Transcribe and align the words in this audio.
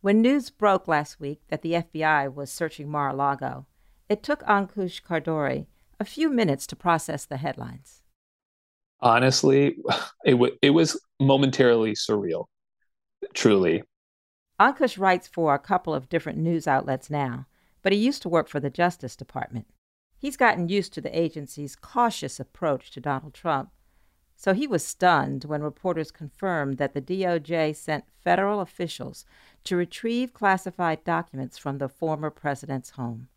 When 0.00 0.22
news 0.22 0.48
broke 0.48 0.86
last 0.86 1.18
week 1.18 1.40
that 1.48 1.62
the 1.62 1.72
FBI 1.72 2.32
was 2.32 2.52
searching 2.52 2.88
Mar 2.88 3.10
a 3.10 3.14
Lago, 3.14 3.66
it 4.08 4.22
took 4.22 4.42
Ankush 4.44 5.02
Khardori 5.02 5.66
a 5.98 6.04
few 6.04 6.30
minutes 6.30 6.68
to 6.68 6.76
process 6.76 7.24
the 7.24 7.36
headlines. 7.36 8.02
Honestly, 9.00 9.76
it, 10.24 10.32
w- 10.32 10.56
it 10.62 10.70
was 10.70 11.00
momentarily 11.18 11.94
surreal, 11.94 12.44
truly. 13.34 13.82
Ankush 14.60 15.00
writes 15.00 15.26
for 15.26 15.52
a 15.52 15.58
couple 15.58 15.94
of 15.94 16.08
different 16.08 16.38
news 16.38 16.68
outlets 16.68 17.10
now, 17.10 17.46
but 17.82 17.92
he 17.92 17.98
used 17.98 18.22
to 18.22 18.28
work 18.28 18.48
for 18.48 18.60
the 18.60 18.70
Justice 18.70 19.16
Department. 19.16 19.66
He's 20.16 20.36
gotten 20.36 20.68
used 20.68 20.92
to 20.92 21.00
the 21.00 21.16
agency's 21.16 21.74
cautious 21.74 22.38
approach 22.38 22.92
to 22.92 23.00
Donald 23.00 23.34
Trump, 23.34 23.70
so 24.36 24.54
he 24.54 24.68
was 24.68 24.84
stunned 24.84 25.46
when 25.46 25.62
reporters 25.62 26.12
confirmed 26.12 26.78
that 26.78 26.94
the 26.94 27.02
DOJ 27.02 27.74
sent 27.74 28.04
federal 28.22 28.60
officials 28.60 29.24
to 29.64 29.76
retrieve 29.76 30.32
classified 30.32 31.04
documents 31.04 31.58
from 31.58 31.78
the 31.78 31.88
former 31.88 32.30
president's 32.30 32.90
home. 32.90 33.28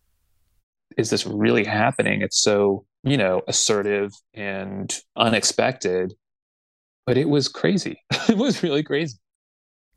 Is 0.98 1.10
this 1.10 1.26
really 1.26 1.64
happening? 1.64 2.22
It's 2.22 2.42
so, 2.42 2.86
you 3.04 3.18
know, 3.18 3.42
assertive 3.48 4.12
and 4.34 4.94
unexpected, 5.16 6.14
but 7.06 7.18
it 7.18 7.30
was 7.30 7.48
crazy. 7.48 8.02
it 8.30 8.38
was 8.38 8.64
really 8.64 8.84
crazy. 8.84 9.18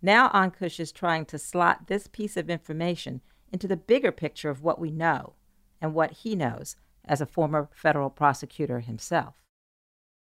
Now 0.02 0.28
Ankush 0.30 0.80
is 0.80 0.92
trying 0.92 1.24
to 1.27 1.38
slot 1.38 1.87
this 1.87 2.06
piece 2.06 2.36
of 2.36 2.50
information 2.50 3.22
into 3.52 3.66
the 3.66 3.77
bigger 3.77 4.12
picture 4.12 4.50
of 4.50 4.62
what 4.62 4.78
we 4.78 4.91
know 4.91 5.34
and 5.80 5.95
what 5.95 6.11
he 6.11 6.36
knows 6.36 6.77
as 7.05 7.20
a 7.20 7.27
former 7.27 7.69
federal 7.75 8.11
prosecutor 8.11 8.80
himself. 8.80 9.34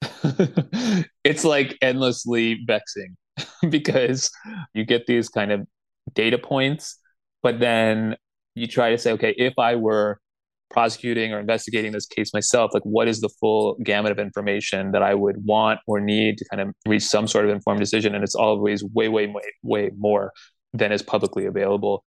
it's 1.25 1.45
like 1.45 1.79
endlessly 1.81 2.61
vexing 2.67 3.17
because 3.69 4.31
you 4.75 4.85
get 4.85 5.07
these 5.07 5.29
kind 5.29 5.53
of 5.53 5.67
data 6.15 6.39
points, 6.39 6.99
but 7.43 7.61
then 7.61 8.17
you 8.55 8.67
try 8.67 8.91
to 8.91 8.99
say, 8.99 9.13
okay, 9.13 9.35
if 9.37 9.55
I 9.59 9.77
were 9.77 10.19
prosecuting 10.71 11.33
or 11.33 11.39
investigating 11.39 11.93
this 11.93 12.07
case 12.07 12.33
myself, 12.33 12.73
like 12.75 12.83
what 12.85 13.09
is 13.09 13.21
the 13.21 13.29
full 13.41 13.77
gamut 13.85 14.13
of 14.13 14.19
information 14.19 14.93
that 14.93 15.03
I 15.03 15.15
would 15.15 15.45
want 15.45 15.81
or 15.87 16.01
need 16.01 16.39
to 16.39 16.45
kind 16.49 16.61
of 16.61 16.75
reach 16.87 17.03
some 17.03 17.27
sort 17.29 17.45
of 17.45 17.51
informed 17.51 17.81
decision? 17.81 18.15
And 18.15 18.25
it's 18.25 18.35
always 18.35 18.83
way, 18.83 19.09
way, 19.09 19.27
way, 19.27 19.43
way 19.63 19.91
more 19.97 20.33
than 20.73 20.93
is 20.93 21.03
publicly 21.03 21.47
available. 21.47 22.05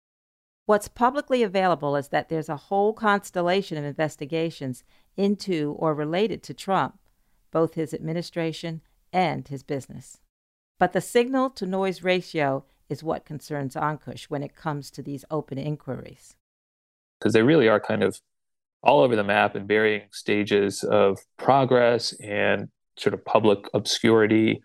What's 0.66 0.88
publicly 0.88 1.42
available 1.42 1.96
is 1.96 2.08
that 2.08 2.28
there's 2.28 2.48
a 2.48 2.56
whole 2.56 2.92
constellation 2.92 3.76
of 3.76 3.84
investigations 3.84 4.84
into 5.16 5.74
or 5.78 5.94
related 5.94 6.42
to 6.44 6.54
Trump, 6.54 6.98
both 7.50 7.74
his 7.74 7.92
administration 7.92 8.82
and 9.12 9.48
his 9.48 9.62
business. 9.62 10.20
But 10.78 10.92
the 10.92 11.00
signal 11.00 11.50
to 11.50 11.66
noise 11.66 12.02
ratio 12.02 12.64
is 12.90 13.02
what 13.02 13.24
concerns 13.24 13.74
Ankush 13.74 14.24
when 14.24 14.42
it 14.42 14.54
comes 14.54 14.90
to 14.90 15.02
these 15.02 15.24
open 15.30 15.56
inquiries. 15.56 16.34
Because 17.18 17.32
they 17.32 17.42
really 17.42 17.68
are 17.68 17.80
kind 17.80 18.02
of 18.02 18.20
all 18.82 19.00
over 19.00 19.14
the 19.14 19.24
map 19.24 19.56
in 19.56 19.66
varying 19.66 20.02
stages 20.10 20.82
of 20.82 21.18
progress 21.38 22.12
and 22.20 22.68
sort 22.96 23.14
of 23.14 23.24
public 23.24 23.60
obscurity 23.72 24.60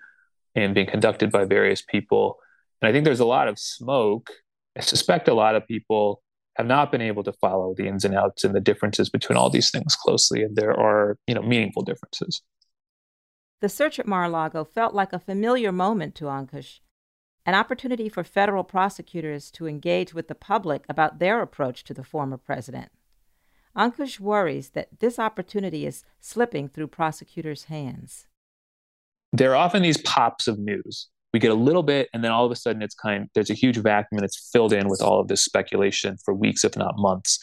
and 0.56 0.74
being 0.74 0.88
conducted 0.88 1.32
by 1.32 1.46
various 1.46 1.82
people. 1.82 2.38
And 2.82 2.90
I 2.90 2.92
think 2.92 3.06
there's 3.06 3.20
a 3.20 3.26
lot 3.26 3.48
of 3.48 3.60
smoke. 3.60 4.32
I 4.78 4.82
suspect 4.82 5.28
a 5.28 5.34
lot 5.34 5.56
of 5.56 5.68
people 5.68 6.22
have 6.56 6.66
not 6.66 6.92
been 6.92 7.02
able 7.02 7.24
to 7.24 7.34
follow 7.34 7.74
the 7.76 7.88
ins 7.88 8.06
and 8.06 8.16
outs 8.16 8.44
and 8.44 8.56
the 8.56 8.62
differences 8.62 9.10
between 9.10 9.38
all 9.38 9.50
these 9.50 9.70
things 9.70 9.96
closely. 9.96 10.42
And 10.42 10.56
there 10.56 10.74
are, 10.74 11.18
you 11.28 11.36
know, 11.36 11.42
meaningful 11.42 11.84
differences. 11.84 12.42
The 13.62 13.70
search 13.70 14.00
at 14.00 14.08
Mar-a-Lago 14.08 14.64
felt 14.64 14.94
like 14.94 15.12
a 15.12 15.20
familiar 15.20 15.72
moment 15.72 16.16
to 16.16 16.26
Ankush, 16.26 16.80
an 17.46 17.54
opportunity 17.54 18.10
for 18.10 18.24
federal 18.24 18.64
prosecutors 18.64 19.52
to 19.52 19.68
engage 19.68 20.14
with 20.14 20.28
the 20.28 20.36
public 20.36 20.84
about 20.90 21.20
their 21.20 21.42
approach 21.42 21.84
to 21.84 21.94
the 21.94 22.04
former 22.04 22.38
president. 22.38 22.90
Ankush 23.78 24.20
worries 24.20 24.70
that 24.70 25.00
this 25.00 25.20
opportunity 25.20 25.86
is 25.86 26.04
slipping 26.20 26.68
through 26.68 26.88
prosecutors' 26.88 27.66
hands. 27.66 28.28
There 29.32 29.52
are 29.52 29.58
often 29.58 29.84
these 29.84 29.98
pops 29.98 30.48
of 30.48 30.58
news. 30.58 31.10
We 31.34 31.40
get 31.40 31.52
a 31.52 31.56
little 31.56 31.84
bit, 31.84 32.08
and 32.14 32.24
then 32.24 32.32
all 32.32 32.46
of 32.46 32.52
a 32.52 32.56
sudden, 32.56 32.82
it's 32.82 32.96
kind. 32.96 33.28
There's 33.36 33.50
a 33.50 33.54
huge 33.54 33.78
vacuum, 33.78 34.18
and 34.18 34.24
it's 34.24 34.50
filled 34.54 34.72
in 34.72 34.88
with 34.88 35.02
all 35.02 35.20
of 35.20 35.28
this 35.28 35.44
speculation 35.44 36.18
for 36.24 36.34
weeks, 36.34 36.64
if 36.64 36.78
not 36.78 36.98
months. 36.98 37.38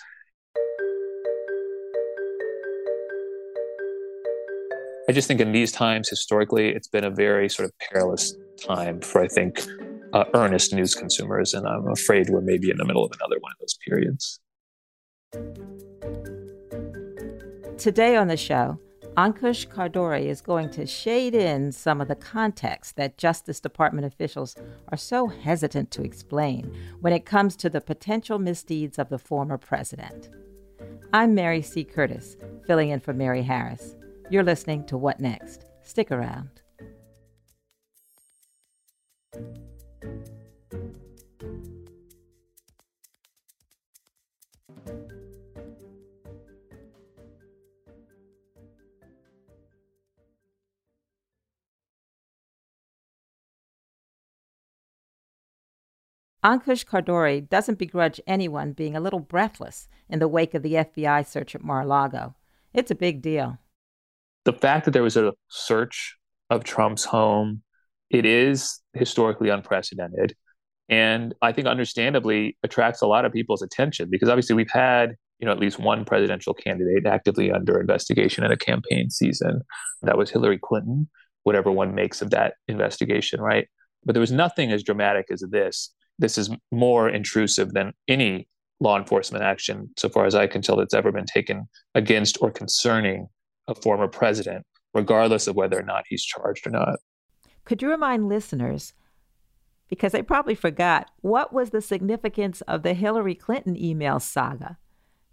I 5.09 5.13
just 5.13 5.29
think 5.29 5.41
in 5.41 5.53
these 5.53 5.71
times, 5.71 6.09
historically, 6.09 6.71
it's 6.71 6.89
been 6.89 7.05
a 7.05 7.11
very 7.11 7.51
sort 7.51 7.67
of 7.67 7.73
perilous 7.79 8.35
time 8.57 9.01
for, 9.01 9.21
I 9.21 9.29
think, 9.29 9.61
uh, 10.13 10.25
earnest 10.35 10.73
news 10.73 10.95
consumers. 10.95 11.55
And 11.55 11.67
I'm 11.67 11.89
afraid 11.89 12.31
we're 12.31 12.41
maybe 12.41 12.71
in 12.71 12.77
the 12.77 12.85
middle 12.85 13.05
of 13.05 13.13
another 13.13 13.37
one 13.41 13.53
of 13.53 13.59
those 13.61 13.77
periods. 13.87 14.41
Today 17.79 18.17
on 18.17 18.29
the 18.29 18.37
show, 18.37 18.79
Ankush 19.17 19.69
Khardori 19.69 20.27
is 20.27 20.41
going 20.41 20.71
to 20.71 20.87
shade 20.87 21.35
in 21.35 21.71
some 21.71 22.01
of 22.01 22.09
the 22.09 22.15
context 22.15 22.97
that 22.97 23.19
Justice 23.19 23.61
Department 23.61 24.07
officials 24.07 24.55
are 24.89 24.97
so 24.97 25.27
hesitant 25.27 25.91
to 25.91 26.03
explain 26.03 26.75
when 27.01 27.13
it 27.13 27.27
comes 27.27 27.55
to 27.57 27.69
the 27.69 27.81
potential 27.81 28.39
misdeeds 28.39 28.99
of 28.99 29.11
the 29.11 29.19
former 29.19 29.59
president. 29.59 30.31
I'm 31.13 31.35
Mary 31.35 31.61
C. 31.61 31.85
Curtis, 31.85 32.37
filling 32.67 32.89
in 32.89 33.01
for 33.01 33.13
Mary 33.13 33.43
Harris. 33.43 33.97
You're 34.31 34.45
listening 34.45 34.87
to 34.87 34.97
What 34.97 35.21
Next? 35.21 35.67
Stick 35.83 36.11
around. 36.11 36.63
Ankush 56.45 56.85
Khardori 56.85 57.49
doesn't 57.49 57.79
begrudge 57.79 58.21
anyone 58.27 58.73
being 58.73 58.97
a 58.97 59.01
little 59.01 59.21
breathless 59.21 59.87
in 60.09 60.19
the 60.19 60.27
wake 60.27 60.55
of 60.55 60.65
the 60.65 60.75
FBI 60.75 61.25
search 61.25 61.55
at 61.55 61.63
Mar-a-Lago. 61.63 62.35
It's 62.75 62.91
a 62.91 62.97
big 62.97 63.23
deal. 63.23 63.59
The 64.45 64.53
fact 64.53 64.85
that 64.85 64.91
there 64.91 65.05
was 65.05 65.17
a 65.17 65.35
search 65.49 66.17
of 66.51 66.65
Trump's 66.65 67.05
home, 67.05 67.63
it 68.11 68.27
is 68.27 68.81
historically 68.93 69.51
unprecedented. 69.51 70.35
And 70.89 71.33
I 71.43 71.53
think 71.53 71.69
understandably 71.69 72.59
attracts 72.65 73.03
a 73.03 73.07
lot 73.07 73.25
of 73.25 73.33
people's 73.33 73.63
attention 73.63 74.09
because 74.11 74.29
obviously 74.29 74.57
we've 74.57 74.71
had, 74.71 75.15
you 75.39 75.47
know, 75.47 75.53
at 75.53 75.61
least 75.61 75.79
one 75.79 76.05
presidential 76.05 76.55
candidate 76.55 77.07
actively 77.07 77.53
under 77.53 77.81
investigation 77.81 78.43
in 78.43 78.51
a 78.51 78.57
campaign 78.57 79.11
season. 79.11 79.63
That 80.03 80.19
was 80.19 80.31
Hillary 80.31 80.59
Clinton, 80.59 81.09
whatever 81.45 81.71
one 81.71 81.95
makes 81.95 82.21
of 82.21 82.31
that 82.31 82.55
investigation, 82.67 83.41
right? 83.41 83.69
But 84.05 84.15
there 84.15 84.21
was 84.21 84.33
nothing 84.33 84.73
as 84.73 84.83
dramatic 84.83 85.27
as 85.31 85.45
this 85.49 85.95
this 86.19 86.39
is 86.39 86.51
more 86.71 87.09
intrusive 87.09 87.73
than 87.73 87.93
any 88.09 88.49
law 88.81 88.99
enforcement 88.99 89.45
action, 89.45 89.91
so 89.97 90.09
far 90.09 90.27
as 90.27 90.35
I 90.35 90.47
can 90.47 90.61
tell, 90.61 90.77
that's 90.77 90.95
ever 90.95 91.13
been 91.13 91.27
taken 91.27 91.69
against 91.95 92.39
or 92.43 92.51
concerning 92.51 93.29
a 93.69 93.75
former 93.75 94.09
president, 94.09 94.67
regardless 94.93 95.47
of 95.47 95.57
whether 95.57 95.79
or 95.79 95.85
not 95.85 96.05
he's 96.09 96.25
charged 96.25 96.67
or 96.67 96.71
not. 96.71 96.99
Could 97.65 97.81
you 97.81 97.91
remind 97.91 98.29
listeners, 98.29 98.93
because 99.89 100.13
they 100.13 100.23
probably 100.23 100.57
forgot, 100.57 101.11
what 101.21 101.53
was 101.53 101.71
the 101.71 101.81
significance 101.81 102.61
of 102.63 102.83
the 102.83 102.95
Hillary 102.95 103.37
Clinton 103.37 103.77
email 103.77 104.19
saga? 104.19 104.79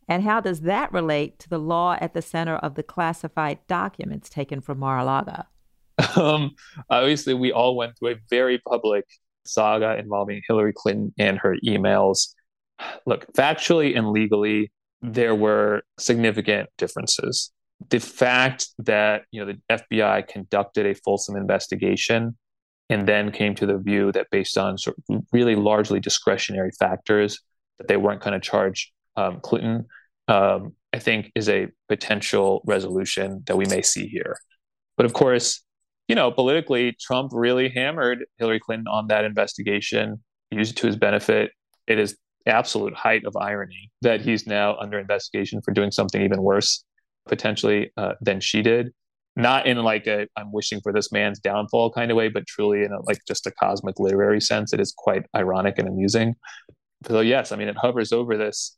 And 0.07 0.23
how 0.23 0.41
does 0.41 0.61
that 0.61 0.91
relate 0.91 1.39
to 1.39 1.49
the 1.49 1.59
law 1.59 1.97
at 2.01 2.13
the 2.13 2.21
center 2.21 2.55
of 2.55 2.75
the 2.75 2.83
classified 2.83 3.59
documents 3.67 4.29
taken 4.29 4.59
from 4.59 4.79
Mar 4.79 4.99
a 4.99 5.05
Lago? 5.05 5.43
Um, 6.15 6.55
obviously, 6.89 7.33
we 7.33 7.51
all 7.51 7.75
went 7.75 7.97
through 7.97 8.11
a 8.11 8.15
very 8.29 8.57
public 8.57 9.05
saga 9.49 9.97
involving 9.97 10.41
Hillary 10.47 10.73
Clinton 10.75 11.13
and 11.17 11.37
her 11.39 11.57
emails. 11.65 12.33
Look, 13.05 13.31
factually 13.33 13.97
and 13.97 14.11
legally, 14.11 14.71
there 15.01 15.35
were 15.35 15.81
significant 15.97 16.69
differences. 16.77 17.51
The 17.89 17.99
fact 17.99 18.67
that 18.79 19.23
you 19.31 19.43
know 19.43 19.53
the 19.53 19.75
FBI 19.77 20.27
conducted 20.27 20.85
a 20.85 20.95
fulsome 20.95 21.35
investigation 21.35 22.37
and 22.89 23.07
then 23.07 23.31
came 23.31 23.55
to 23.55 23.65
the 23.65 23.77
view 23.77 24.11
that 24.11 24.27
based 24.31 24.57
on 24.57 24.77
sort 24.77 24.97
of 25.09 25.23
really 25.31 25.55
largely 25.55 25.99
discretionary 25.99 26.71
factors 26.79 27.39
that 27.77 27.87
they 27.87 27.97
weren't 27.97 28.21
going 28.21 28.33
to 28.33 28.39
charge 28.39 28.91
um, 29.15 29.39
Clinton, 29.41 29.85
um, 30.27 30.73
I 30.91 30.99
think 30.99 31.31
is 31.35 31.49
a 31.49 31.67
potential 31.87 32.61
resolution 32.65 33.43
that 33.45 33.57
we 33.57 33.65
may 33.65 33.81
see 33.81 34.07
here. 34.07 34.37
But 34.97 35.05
of 35.05 35.13
course, 35.13 35.63
you 36.09 36.15
know, 36.15 36.29
politically, 36.31 36.97
Trump 36.99 37.31
really 37.33 37.69
hammered 37.69 38.25
Hillary 38.37 38.59
Clinton 38.59 38.87
on 38.87 39.07
that 39.07 39.23
investigation, 39.23 40.21
used 40.51 40.71
it 40.71 40.81
to 40.81 40.87
his 40.87 40.97
benefit. 40.97 41.51
It 41.87 41.99
is 41.99 42.17
absolute 42.45 42.95
height 42.95 43.23
of 43.25 43.37
irony 43.37 43.91
that 44.01 44.19
he's 44.19 44.47
now 44.47 44.75
under 44.77 44.99
investigation 44.99 45.61
for 45.61 45.71
doing 45.71 45.91
something 45.91 46.21
even 46.21 46.41
worse, 46.41 46.83
potentially, 47.27 47.91
uh, 47.95 48.13
than 48.19 48.41
she 48.41 48.61
did. 48.61 48.91
not 49.39 49.65
in 49.65 49.77
like 49.77 50.05
a 50.07 50.27
I'm 50.35 50.51
wishing 50.51 50.81
for 50.81 50.91
this 50.91 51.11
man's 51.11 51.39
downfall 51.39 51.91
kind 51.91 52.11
of 52.11 52.17
way, 52.17 52.27
but 52.27 52.45
truly 52.47 52.83
in 52.83 52.91
a, 52.91 53.01
like 53.03 53.19
just 53.27 53.47
a 53.47 53.51
cosmic 53.51 53.99
literary 53.99 54.41
sense. 54.41 54.73
It 54.73 54.79
is 54.79 54.93
quite 54.95 55.23
ironic 55.35 55.79
and 55.79 55.87
amusing. 55.87 56.35
So 57.07 57.21
yes, 57.21 57.51
I 57.51 57.55
mean 57.55 57.69
it 57.69 57.77
hovers 57.77 58.11
over 58.11 58.37
this 58.37 58.77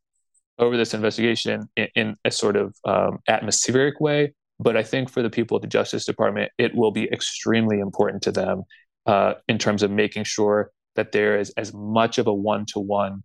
over 0.60 0.78
this 0.78 0.94
investigation 0.94 1.68
in, 1.76 1.88
in 1.96 2.16
a 2.24 2.32
sort 2.32 2.56
of 2.56 2.76
um, 2.86 3.20
atmospheric 3.28 4.00
way. 4.00 4.34
But 4.62 4.78
I 4.78 4.84
think 4.84 5.10
for 5.10 5.24
the 5.24 5.30
people 5.30 5.58
at 5.58 5.64
the 5.64 5.68
Justice 5.68 6.06
Department, 6.06 6.52
it 6.60 6.76
will 6.76 6.92
be 6.92 7.06
extremely 7.12 7.80
important 7.80 8.22
to 8.24 8.32
them 8.32 8.64
uh, 9.08 9.34
in 9.48 9.58
terms 9.58 9.82
of 9.82 9.90
making 9.90 10.26
sure 10.26 10.72
that 10.96 11.14
there 11.14 11.40
is 11.40 11.52
as 11.58 11.74
much 11.74 12.20
of 12.20 12.28
a 12.28 12.34
one 12.34 12.66
to 12.68 12.80
one 12.80 13.24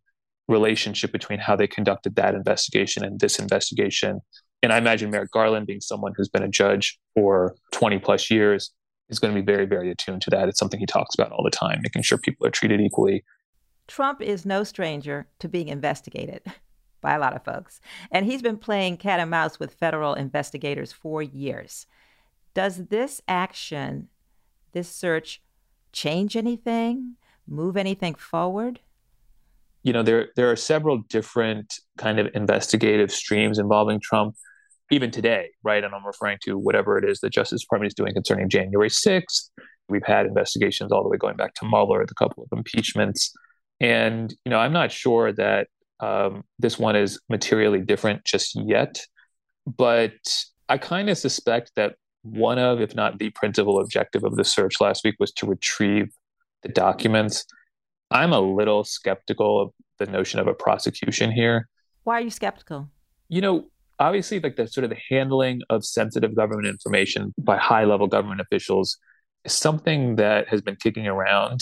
relationship 0.48 1.12
between 1.12 1.38
how 1.38 1.54
they 1.54 1.66
conducted 1.66 2.16
that 2.16 2.34
investigation 2.34 3.04
and 3.04 3.20
this 3.20 3.38
investigation. 3.38 4.20
And 4.62 4.72
I 4.72 4.78
imagine 4.78 5.10
Merrick 5.10 5.30
Garland, 5.30 5.66
being 5.66 5.82
someone 5.82 6.12
who's 6.16 6.28
been 6.28 6.42
a 6.42 6.48
judge 6.48 6.98
for 7.14 7.54
20 7.72 7.98
plus 7.98 8.30
years, 8.30 8.72
is 9.10 9.18
going 9.18 9.34
to 9.34 9.40
be 9.40 9.44
very, 9.44 9.66
very 9.66 9.90
attuned 9.90 10.22
to 10.22 10.30
that. 10.30 10.48
It's 10.48 10.58
something 10.58 10.80
he 10.80 10.86
talks 10.86 11.14
about 11.14 11.32
all 11.32 11.44
the 11.44 11.50
time, 11.50 11.80
making 11.82 12.02
sure 12.02 12.16
people 12.18 12.46
are 12.46 12.50
treated 12.50 12.80
equally. 12.80 13.24
Trump 13.86 14.22
is 14.22 14.46
no 14.46 14.64
stranger 14.64 15.26
to 15.38 15.48
being 15.48 15.68
investigated 15.68 16.42
by 17.06 17.14
a 17.14 17.20
lot 17.20 17.36
of 17.36 17.44
folks, 17.44 17.80
and 18.10 18.26
he's 18.26 18.42
been 18.42 18.56
playing 18.56 18.96
cat 18.96 19.20
and 19.20 19.30
mouse 19.30 19.60
with 19.60 19.74
federal 19.74 20.14
investigators 20.14 20.92
for 20.92 21.22
years. 21.22 21.86
Does 22.52 22.86
this 22.86 23.22
action, 23.28 24.08
this 24.72 24.88
search, 24.88 25.40
change 25.92 26.36
anything, 26.36 27.14
move 27.46 27.76
anything 27.76 28.16
forward? 28.16 28.80
You 29.84 29.92
know, 29.92 30.02
there 30.02 30.30
there 30.34 30.50
are 30.50 30.56
several 30.56 31.04
different 31.08 31.74
kind 31.96 32.18
of 32.18 32.26
investigative 32.34 33.12
streams 33.12 33.60
involving 33.60 34.00
Trump, 34.00 34.34
even 34.90 35.12
today, 35.12 35.50
right? 35.62 35.84
And 35.84 35.94
I'm 35.94 36.04
referring 36.04 36.38
to 36.46 36.58
whatever 36.58 36.98
it 36.98 37.08
is 37.08 37.20
the 37.20 37.30
Justice 37.30 37.60
Department 37.60 37.92
is 37.92 37.94
doing 37.94 38.14
concerning 38.14 38.48
January 38.48 38.90
6th. 38.90 39.50
We've 39.88 40.04
had 40.04 40.26
investigations 40.26 40.90
all 40.90 41.04
the 41.04 41.08
way 41.08 41.18
going 41.18 41.36
back 41.36 41.54
to 41.54 41.66
Mueller, 41.66 42.04
the 42.04 42.14
couple 42.14 42.42
of 42.42 42.58
impeachments. 42.58 43.32
And, 43.78 44.34
you 44.44 44.50
know, 44.50 44.58
I'm 44.58 44.72
not 44.72 44.90
sure 44.90 45.32
that 45.34 45.68
um, 46.00 46.44
this 46.58 46.78
one 46.78 46.96
is 46.96 47.20
materially 47.28 47.80
different 47.80 48.24
just 48.24 48.54
yet, 48.54 49.00
but 49.66 50.12
I 50.68 50.78
kind 50.78 51.08
of 51.08 51.18
suspect 51.18 51.72
that 51.76 51.94
one 52.22 52.58
of, 52.58 52.80
if 52.80 52.94
not 52.94 53.18
the 53.18 53.30
principal 53.30 53.80
objective 53.80 54.24
of 54.24 54.36
the 54.36 54.44
search 54.44 54.80
last 54.80 55.04
week 55.04 55.14
was 55.18 55.32
to 55.32 55.46
retrieve 55.46 56.08
the 56.62 56.68
documents. 56.68 57.44
I'm 58.10 58.32
a 58.32 58.40
little 58.40 58.84
skeptical 58.84 59.60
of 59.60 59.70
the 59.98 60.06
notion 60.06 60.40
of 60.40 60.46
a 60.46 60.54
prosecution 60.54 61.30
here. 61.30 61.68
Why 62.04 62.18
are 62.18 62.22
you 62.22 62.30
skeptical? 62.30 62.88
You 63.28 63.40
know, 63.40 63.66
obviously, 63.98 64.40
like 64.40 64.56
the 64.56 64.66
sort 64.66 64.84
of 64.84 64.90
the 64.90 64.98
handling 65.08 65.62
of 65.70 65.84
sensitive 65.84 66.34
government 66.34 66.66
information 66.66 67.34
by 67.38 67.56
high 67.56 67.84
level 67.84 68.06
government 68.06 68.40
officials 68.40 68.98
is 69.44 69.52
something 69.52 70.16
that 70.16 70.48
has 70.48 70.60
been 70.60 70.76
kicking 70.76 71.06
around 71.06 71.60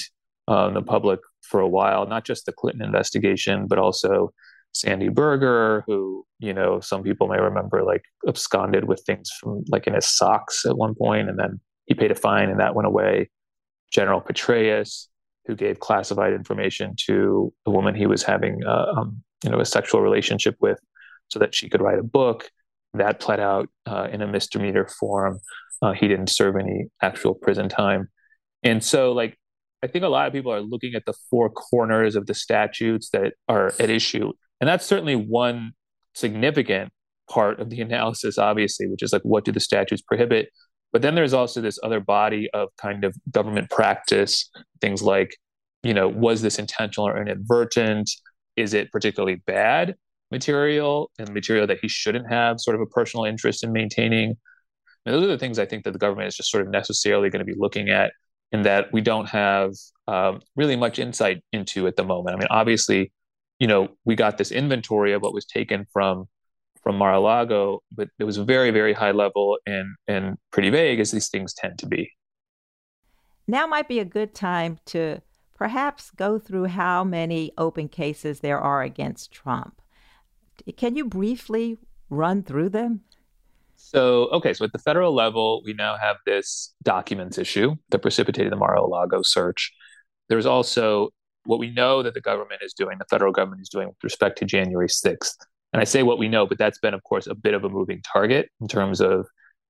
uh, 0.49 0.69
in 0.69 0.75
the 0.75 0.83
public 0.83 1.21
for 1.49 1.61
a 1.61 1.69
while, 1.69 2.07
not 2.07 2.25
just 2.25 2.47
the 2.47 2.53
Clinton 2.53 2.83
investigation, 2.83 3.67
but 3.67 3.79
also 3.79 4.33
Sandy 4.73 5.09
Berger, 5.09 5.85
who, 5.87 6.27
you 6.41 6.53
know, 6.53 6.81
some 6.81 7.03
people 7.03 7.29
may 7.29 7.41
remember 7.41 7.85
like 7.85 8.03
absconded 8.27 8.85
with 8.85 9.03
things 9.07 9.31
from 9.41 9.65
like 9.69 9.87
in 9.87 9.95
his 9.95 10.07
socks 10.07 10.67
at 10.67 10.77
one 10.77 10.95
point, 10.95 11.29
and 11.29 11.39
then 11.39 11.61
he 11.87 11.95
paid 11.95 12.11
a 12.11 12.15
fine 12.15 12.51
and 12.51 12.61
that 12.61 12.75
went 12.75 12.87
away. 12.87 13.31
General 13.93 14.21
Petraeus, 14.21 15.07
who 15.47 15.55
gave 15.55 15.79
classified 15.79 16.33
information 16.33 16.95
to 17.07 17.53
the 17.65 17.71
woman 17.71 17.95
he 17.95 18.07
was 18.07 18.25
having, 18.25 18.65
uh, 18.67 18.87
um, 18.97 19.23
you 19.45 19.51
know, 19.51 19.61
a 19.61 19.65
sexual 19.65 20.01
relationship 20.01 20.57
with, 20.61 20.79
so 21.29 21.39
that 21.39 21.55
she 21.55 21.69
could 21.69 21.81
write 21.81 21.99
a 21.99 22.05
book. 22.05 22.51
That 22.95 23.21
pled 23.21 23.41
out 23.41 23.69
uh, 23.87 24.09
in 24.11 24.23
a 24.23 24.27
misdemeanor 24.27 24.89
form. 24.89 25.39
Uh, 25.83 25.93
he 25.93 26.09
didn't 26.09 26.29
serve 26.29 26.57
any 26.57 26.87
actual 27.03 27.35
prison 27.35 27.69
time, 27.69 28.09
and 28.63 28.83
so 28.83 29.13
like 29.13 29.39
I 29.85 29.87
think 29.87 30.03
a 30.03 30.09
lot 30.09 30.27
of 30.27 30.33
people 30.33 30.51
are 30.51 30.63
looking 30.63 30.95
at 30.95 31.05
the 31.05 31.13
four 31.31 31.51
corners 31.51 32.17
of 32.17 32.27
the 32.27 32.33
statutes 32.33 33.11
that 33.11 33.35
are 33.49 33.75
at 33.79 33.91
issue. 33.91 34.33
And 34.59 34.67
that's 34.67 34.87
certainly 34.87 35.15
one 35.15 35.73
significant 36.15 36.91
part 37.31 37.61
of 37.61 37.69
the 37.69 37.83
analysis, 37.83 38.39
obviously, 38.39 38.87
which 38.87 39.03
is 39.03 39.13
like 39.13 39.21
what 39.23 39.45
do 39.45 39.53
the 39.53 39.61
statutes 39.61 40.01
prohibit? 40.01 40.49
But 40.91 41.03
then 41.03 41.15
there's 41.15 41.35
also 41.35 41.61
this 41.61 41.79
other 41.83 42.01
body 42.01 42.49
of 42.55 42.71
kind 42.81 43.05
of 43.05 43.15
government 43.31 43.69
practice, 43.69 44.49
things 44.81 45.03
like, 45.03 45.37
you 45.83 45.93
know, 45.93 46.09
was 46.09 46.41
this 46.41 46.59
intentional 46.59 47.07
or 47.07 47.21
inadvertent? 47.21 48.11
Is 48.57 48.73
it 48.73 48.91
particularly 48.91 49.43
bad 49.47 49.97
material 50.31 51.11
and 51.19 51.29
material 51.35 51.67
that 51.67 51.81
he 51.83 51.89
shouldn't 51.89 52.31
have 52.31 52.59
sort 52.59 52.75
of 52.75 52.81
a 52.81 52.87
personal 52.87 53.27
interest 53.27 53.63
in 53.63 53.71
maintaining? 53.71 54.37
And 55.05 55.15
those 55.15 55.25
are 55.25 55.29
the 55.29 55.39
things 55.39 55.59
I 55.59 55.67
think 55.67 55.85
that 55.85 55.93
the 55.93 55.99
government 55.99 56.29
is 56.29 56.37
just 56.37 56.51
sort 56.51 56.65
of 56.65 56.71
necessarily 56.71 57.29
going 57.29 57.45
to 57.45 57.53
be 57.53 57.59
looking 57.59 57.91
at 57.91 58.13
and 58.55 58.65
that 58.65 58.93
we 58.93 59.01
don't 59.01 59.29
have 59.29 59.73
um, 60.07 60.41
really 60.55 60.77
much 60.77 61.01
insight 61.01 61.43
into 61.51 61.89
at 61.89 61.97
the 61.97 62.05
moment. 62.05 62.37
I 62.37 62.39
mean, 62.39 62.47
obviously, 62.51 63.13
you 63.59 63.67
know, 63.67 63.89
we 64.05 64.15
got 64.15 64.39
this 64.39 64.53
inventory 64.53 65.13
of 65.13 65.23
what 65.23 65.35
was 65.35 65.45
taken 65.45 65.87
from 65.93 66.27
from 66.81 66.97
Mar-a-Lago, 66.97 67.83
but 67.91 68.11
it 68.19 68.25
was 68.25 68.37
very, 68.37 68.71
very 68.71 68.93
high 68.93 69.11
level 69.11 69.59
and 69.67 69.89
and 70.07 70.37
pretty 70.53 70.71
vague, 70.71 71.01
as 71.01 71.11
these 71.11 71.29
things 71.31 71.53
tend 71.53 71.81
to 71.81 71.87
be. 71.87 72.13
Now 73.49 73.67
might 73.67 73.89
be 73.89 73.99
a 73.99 74.05
good 74.05 74.37
time 74.37 74.79
to 74.87 75.21
perhaps 75.57 76.13
go 76.13 76.39
through 76.39 76.67
how 76.67 77.03
many 77.03 77.51
open 77.59 77.89
cases 77.89 78.39
there 78.39 78.61
are 78.61 78.83
against 78.83 79.33
Trump. 79.33 79.83
Can 80.77 80.95
you 80.95 81.07
briefly 81.07 81.79
run 82.09 82.45
through 82.45 82.69
them? 82.69 83.01
So, 83.85 84.29
okay, 84.29 84.55
so 84.55 84.65
at 84.65 84.73
the 84.73 84.79
federal 84.79 85.15
level, 85.15 85.63
we 85.63 85.75
now 85.75 85.97
have 85.99 86.17
this 86.25 86.75
documents 86.83 87.37
issue 87.37 87.77
that 87.91 87.99
precipitated 88.01 88.51
the 88.51 88.57
Mar 88.57 88.75
a 88.75 88.83
Lago 88.83 89.21
search. 89.21 89.73
There's 90.31 90.47
also 90.47 91.11
what 91.45 91.59
we 91.59 91.71
know 91.71 92.03
that 92.03 92.15
the 92.15 92.21
government 92.23 92.63
is 92.63 92.73
doing, 92.73 92.97
the 92.99 93.05
federal 93.11 93.31
government 93.31 93.61
is 93.61 93.69
doing 93.69 93.89
with 93.89 94.03
respect 94.03 94.39
to 94.39 94.47
January 94.47 94.89
6th. 94.89 95.37
And 95.75 95.83
I 95.83 95.85
say 95.85 96.03
what 96.03 96.19
we 96.19 96.29
know, 96.29 96.47
but 96.47 96.57
that's 96.57 96.79
been, 96.79 96.95
of 96.95 97.03
course, 97.03 97.27
a 97.27 97.35
bit 97.35 97.53
of 97.53 97.63
a 97.63 97.69
moving 97.69 98.01
target 98.11 98.49
in 98.59 98.69
terms 98.69 99.03
of 99.03 99.27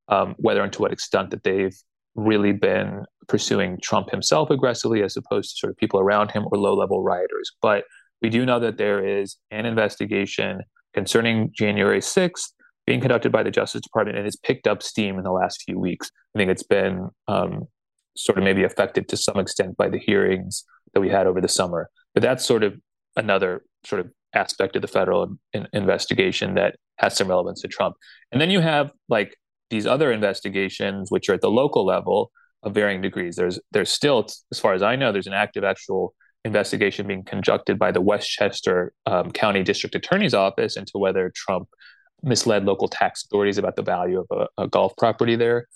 um, 0.07 0.37
whether 0.39 0.63
and 0.63 0.73
to 0.75 0.83
what 0.83 0.93
extent 0.93 1.31
that 1.31 1.43
they've 1.43 1.77
really 2.15 2.53
been 2.53 3.05
pursuing 3.27 3.79
Trump 3.83 4.11
himself 4.11 4.49
aggressively 4.49 5.03
as 5.03 5.17
opposed 5.17 5.51
to 5.51 5.59
sort 5.59 5.71
of 5.73 5.77
people 5.77 5.99
around 5.99 6.31
him 6.31 6.45
or 6.53 6.57
low 6.57 6.77
level 6.77 7.03
rioters. 7.03 7.51
But 7.61 7.83
we 8.23 8.31
do 8.31 8.47
know 8.47 8.61
that 8.61 8.79
there 8.79 9.05
is 9.05 9.37
an 9.51 9.67
investigation 9.67 10.61
concerning 10.95 11.51
January 11.53 11.99
6th 11.99 12.53
being 12.87 13.01
conducted 13.01 13.33
by 13.33 13.43
the 13.43 13.51
Justice 13.51 13.81
Department 13.81 14.19
and 14.19 14.27
has 14.27 14.37
picked 14.37 14.67
up 14.67 14.83
steam 14.83 15.17
in 15.19 15.25
the 15.25 15.33
last 15.33 15.63
few 15.63 15.79
weeks. 15.79 16.11
I 16.35 16.39
think 16.39 16.51
it's 16.51 16.63
been 16.63 17.09
um, 17.29 17.65
sort 18.17 18.39
of 18.39 18.45
maybe 18.45 18.65
affected 18.65 19.09
to 19.09 19.17
some 19.17 19.39
extent 19.39 19.77
by 19.77 19.89
the 19.89 19.99
hearings 19.99 20.65
that 20.93 21.01
we 21.01 21.09
had 21.09 21.27
over 21.27 21.41
the 21.41 21.49
summer. 21.49 21.89
But 22.13 22.23
that's 22.23 22.45
sort 22.45 22.63
of 22.63 22.75
another 23.17 23.65
sort 23.85 24.01
of 24.01 24.11
aspect 24.35 24.77
of 24.77 24.83
the 24.83 24.89
federal 24.89 25.37
in- 25.53 25.69
investigation 25.73 26.55
that 26.55 26.77
has 26.97 27.17
some 27.17 27.29
relevance 27.29 27.61
to 27.63 27.69
Trump. 27.69 27.97
And 28.33 28.41
then 28.41 28.51
you 28.51 28.61
have 28.61 28.91
like 29.09 29.37
these 29.71 29.87
other 29.87 30.13
investigations, 30.13 31.11
which 31.11 31.29
are 31.29 31.35
at 31.35 31.41
the 31.41 31.51
local 31.51 31.85
level 31.85 32.31
of 32.63 32.75
varying 32.75 33.01
degrees. 33.01 33.37
There's 33.37 33.59
there's 33.73 33.91
still, 33.91 34.27
as 34.53 34.59
far 34.59 34.75
as 34.75 34.83
I 34.83 34.97
know, 34.97 35.13
there's 35.13 35.27
an 35.27 35.33
active 35.33 35.65
actual 35.65 36.15
investigation 36.45 37.07
being 37.07 37.25
conducted 37.25 37.79
by 37.79 37.91
the 37.91 38.01
Westchester 38.01 38.93
um, 39.07 39.31
County 39.31 39.63
District 39.63 39.95
Attorney's 39.95 40.35
Office 40.35 40.77
into 40.77 40.93
whether 40.95 41.33
Trump 41.35 41.69
misled 42.25 42.65
local 42.65 42.89
tax 42.89 43.25
authorities 43.25 43.59
about 43.59 43.77
the 43.77 43.83
value 43.83 44.21
of 44.21 44.49
a, 44.59 44.63
a 44.65 44.69
golf 44.69 44.97
property 44.97 45.37
there. 45.37 45.67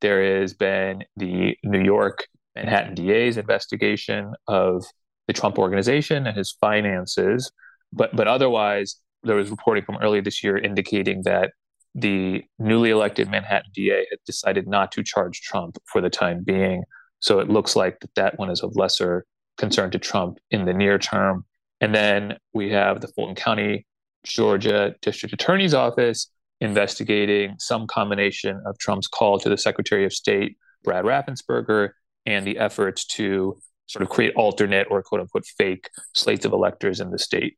There 0.00 0.40
has 0.40 0.52
been 0.52 1.04
the 1.16 1.56
New 1.62 1.82
York 1.82 2.26
Manhattan 2.56 2.94
DA's 2.94 3.36
investigation 3.36 4.34
of 4.48 4.84
the 5.26 5.32
Trump 5.32 5.58
organization 5.58 6.26
and 6.26 6.36
his 6.36 6.52
finances. 6.60 7.50
But 7.92 8.14
but 8.14 8.28
otherwise, 8.28 8.96
there 9.22 9.36
was 9.36 9.50
reporting 9.50 9.84
from 9.84 9.98
earlier 10.02 10.22
this 10.22 10.42
year 10.42 10.58
indicating 10.58 11.22
that 11.24 11.52
the 11.94 12.42
newly 12.58 12.90
elected 12.90 13.30
Manhattan 13.30 13.70
DA 13.74 14.06
had 14.10 14.18
decided 14.26 14.66
not 14.66 14.92
to 14.92 15.02
charge 15.02 15.42
Trump 15.42 15.78
for 15.86 16.00
the 16.00 16.10
time 16.10 16.42
being. 16.42 16.84
So 17.20 17.38
it 17.38 17.50
looks 17.50 17.76
like 17.76 18.00
that, 18.00 18.14
that 18.16 18.38
one 18.38 18.50
is 18.50 18.62
of 18.62 18.74
lesser 18.76 19.26
concern 19.58 19.90
to 19.90 19.98
Trump 19.98 20.38
in 20.50 20.64
the 20.64 20.72
near 20.72 20.98
term. 20.98 21.44
And 21.80 21.94
then 21.94 22.38
we 22.54 22.70
have 22.70 23.00
the 23.00 23.08
Fulton 23.08 23.34
County 23.34 23.86
Georgia 24.24 24.94
District 25.02 25.32
Attorney's 25.32 25.74
Office 25.74 26.28
investigating 26.60 27.56
some 27.58 27.86
combination 27.86 28.62
of 28.66 28.78
Trump's 28.78 29.08
call 29.08 29.38
to 29.40 29.48
the 29.48 29.56
Secretary 29.56 30.04
of 30.04 30.12
State, 30.12 30.56
Brad 30.84 31.04
Raffensperger, 31.04 31.90
and 32.24 32.46
the 32.46 32.56
efforts 32.58 33.04
to 33.04 33.58
sort 33.86 34.02
of 34.02 34.08
create 34.08 34.32
alternate 34.36 34.86
or 34.90 35.02
quote 35.02 35.20
unquote 35.20 35.44
fake 35.44 35.90
slates 36.14 36.44
of 36.44 36.52
electors 36.52 37.00
in 37.00 37.10
the 37.10 37.18
state. 37.18 37.56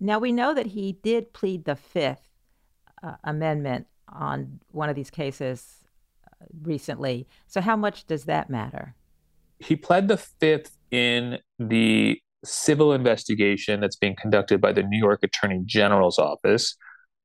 Now, 0.00 0.18
we 0.18 0.32
know 0.32 0.54
that 0.54 0.66
he 0.66 0.92
did 0.92 1.32
plead 1.32 1.64
the 1.64 1.76
Fifth 1.76 2.30
uh, 3.02 3.16
Amendment 3.24 3.86
on 4.08 4.60
one 4.70 4.88
of 4.88 4.96
these 4.96 5.10
cases 5.10 5.84
uh, 6.26 6.46
recently. 6.62 7.26
So, 7.46 7.60
how 7.60 7.76
much 7.76 8.06
does 8.06 8.24
that 8.24 8.48
matter? 8.48 8.94
He 9.58 9.76
pled 9.76 10.08
the 10.08 10.16
Fifth 10.16 10.76
in 10.90 11.38
the 11.58 12.20
civil 12.44 12.92
investigation 12.92 13.80
that's 13.80 13.96
being 13.96 14.16
conducted 14.20 14.60
by 14.60 14.72
the 14.72 14.82
New 14.82 14.98
York 14.98 15.20
Attorney 15.22 15.62
General's 15.64 16.18
office. 16.18 16.76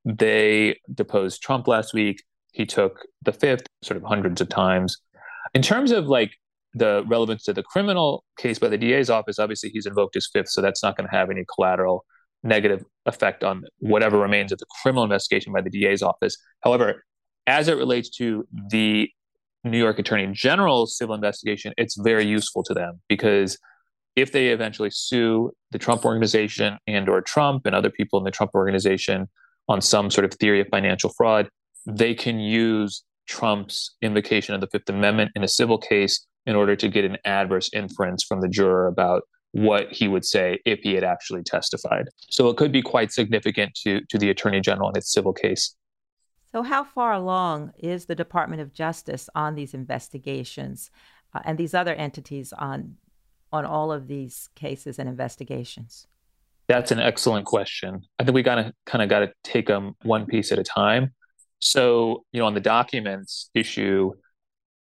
They 0.06 0.80
deposed 0.94 1.42
Trump 1.42 1.68
last 1.68 1.94
week. 1.94 2.24
he 2.52 2.66
took 2.68 3.00
the 3.24 3.32
fifth 3.32 3.66
sort 3.84 3.98
of 3.98 4.04
hundreds 4.04 4.40
of 4.40 4.48
times. 4.48 4.98
In 5.54 5.62
terms 5.62 5.92
of 5.92 6.06
like 6.06 6.32
the 6.74 7.04
relevance 7.08 7.44
to 7.44 7.54
the 7.54 7.64
criminal 7.64 8.24
case 8.38 8.60
by 8.60 8.68
the 8.68 8.78
DA's 8.78 9.10
office, 9.10 9.40
obviously 9.40 9.70
he's 9.70 9.86
invoked 9.86 10.14
his 10.16 10.30
fifth, 10.32 10.50
so 10.50 10.62
that's 10.62 10.84
not 10.84 10.96
going 10.96 11.08
to 11.08 11.16
have 11.16 11.30
any 11.30 11.46
collateral 11.54 12.06
negative 12.44 12.84
effect 13.06 13.44
on 13.44 13.64
whatever 13.80 14.20
remains 14.20 14.52
of 14.52 14.60
the 14.60 14.66
criminal 14.82 15.04
investigation 15.04 15.54
by 15.54 15.62
the 15.62 15.70
DA's 15.70 16.04
office. 16.04 16.38
However, 16.62 17.04
as 17.48 17.68
it 17.68 17.78
relates 17.78 18.10
to 18.18 18.48
the 18.70 19.10
New 19.64 19.78
York 19.78 19.98
Attorney 20.00 20.28
General's 20.34 20.98
civil 20.98 21.16
investigation, 21.16 21.74
it's 21.78 21.96
very 21.98 22.26
useful 22.26 22.64
to 22.64 22.74
them 22.74 23.02
because 23.08 23.58
if 24.16 24.32
they 24.32 24.50
eventually 24.50 24.90
sue 24.92 25.52
the 25.72 25.80
Trump 25.80 26.06
organization 26.06 26.78
and 26.88 27.10
or 27.10 27.22
Trump 27.22 27.66
and 27.66 27.76
other 27.76 27.90
people 27.90 28.20
in 28.20 28.26
the 28.26 28.32
Trump 28.32 28.52
organization 28.54 29.28
on 29.68 29.82
some 29.82 30.12
sort 30.12 30.26
of 30.26 30.34
theory 30.34 30.62
of 30.62 30.68
financial 30.70 31.12
fraud, 31.16 31.50
they 31.86 32.14
can 32.14 32.40
use 32.40 33.04
Trump's 33.28 33.96
invocation 34.02 34.54
of 34.54 34.62
the 34.62 34.68
Fifth 34.68 34.90
Amendment 34.90 35.32
in 35.36 35.44
a 35.44 35.48
civil 35.48 35.78
case 35.78 36.26
in 36.46 36.56
order 36.56 36.76
to 36.76 36.90
get 36.90 37.06
an 37.06 37.18
adverse 37.26 37.70
inference 37.74 38.24
from 38.24 38.42
the 38.42 38.50
juror 38.50 38.88
about 38.88 39.24
what 39.54 39.92
he 39.92 40.08
would 40.08 40.26
say 40.26 40.60
if 40.66 40.80
he 40.80 40.94
had 40.94 41.04
actually 41.04 41.44
testified. 41.44 42.08
So 42.30 42.50
it 42.50 42.58
could 42.58 42.72
be 42.72 42.82
quite 42.82 43.12
significant 43.12 43.74
to, 43.84 44.02
to 44.10 44.18
the 44.18 44.30
Attorney 44.30 44.62
General 44.62 44.90
in 44.90 44.98
its 44.98 45.14
civil 45.14 45.32
case. 45.32 45.76
So, 46.52 46.62
how 46.62 46.84
far 46.84 47.14
along 47.14 47.74
is 47.80 48.06
the 48.06 48.16
Department 48.16 48.62
of 48.62 48.74
Justice 48.74 49.28
on 49.34 49.56
these 49.56 49.74
investigations 49.74 50.92
uh, 51.34 51.40
and 51.46 51.58
these 51.58 51.74
other 51.74 51.96
entities 51.96 52.54
on 52.54 52.98
on 53.54 53.66
all 53.66 53.92
of 53.92 54.08
these 54.08 54.50
cases 54.56 55.00
and 55.00 55.08
investigations? 55.08 56.08
That's 56.68 56.92
an 56.92 57.00
excellent 57.00 57.46
question. 57.46 58.02
I 58.20 58.24
think 58.24 58.36
we 58.36 58.42
got 58.42 58.56
to 58.56 58.74
kind 58.86 59.04
of 59.04 59.10
got 59.10 59.20
to 59.20 59.32
take 59.44 59.68
them 59.68 59.96
one 60.02 60.26
piece 60.26 60.52
at 60.52 60.60
a 60.60 60.64
time. 60.64 61.14
So, 61.60 62.26
you 62.32 62.40
know, 62.40 62.48
on 62.48 62.56
the 62.56 62.60
documents 62.60 63.50
issue, 63.54 64.14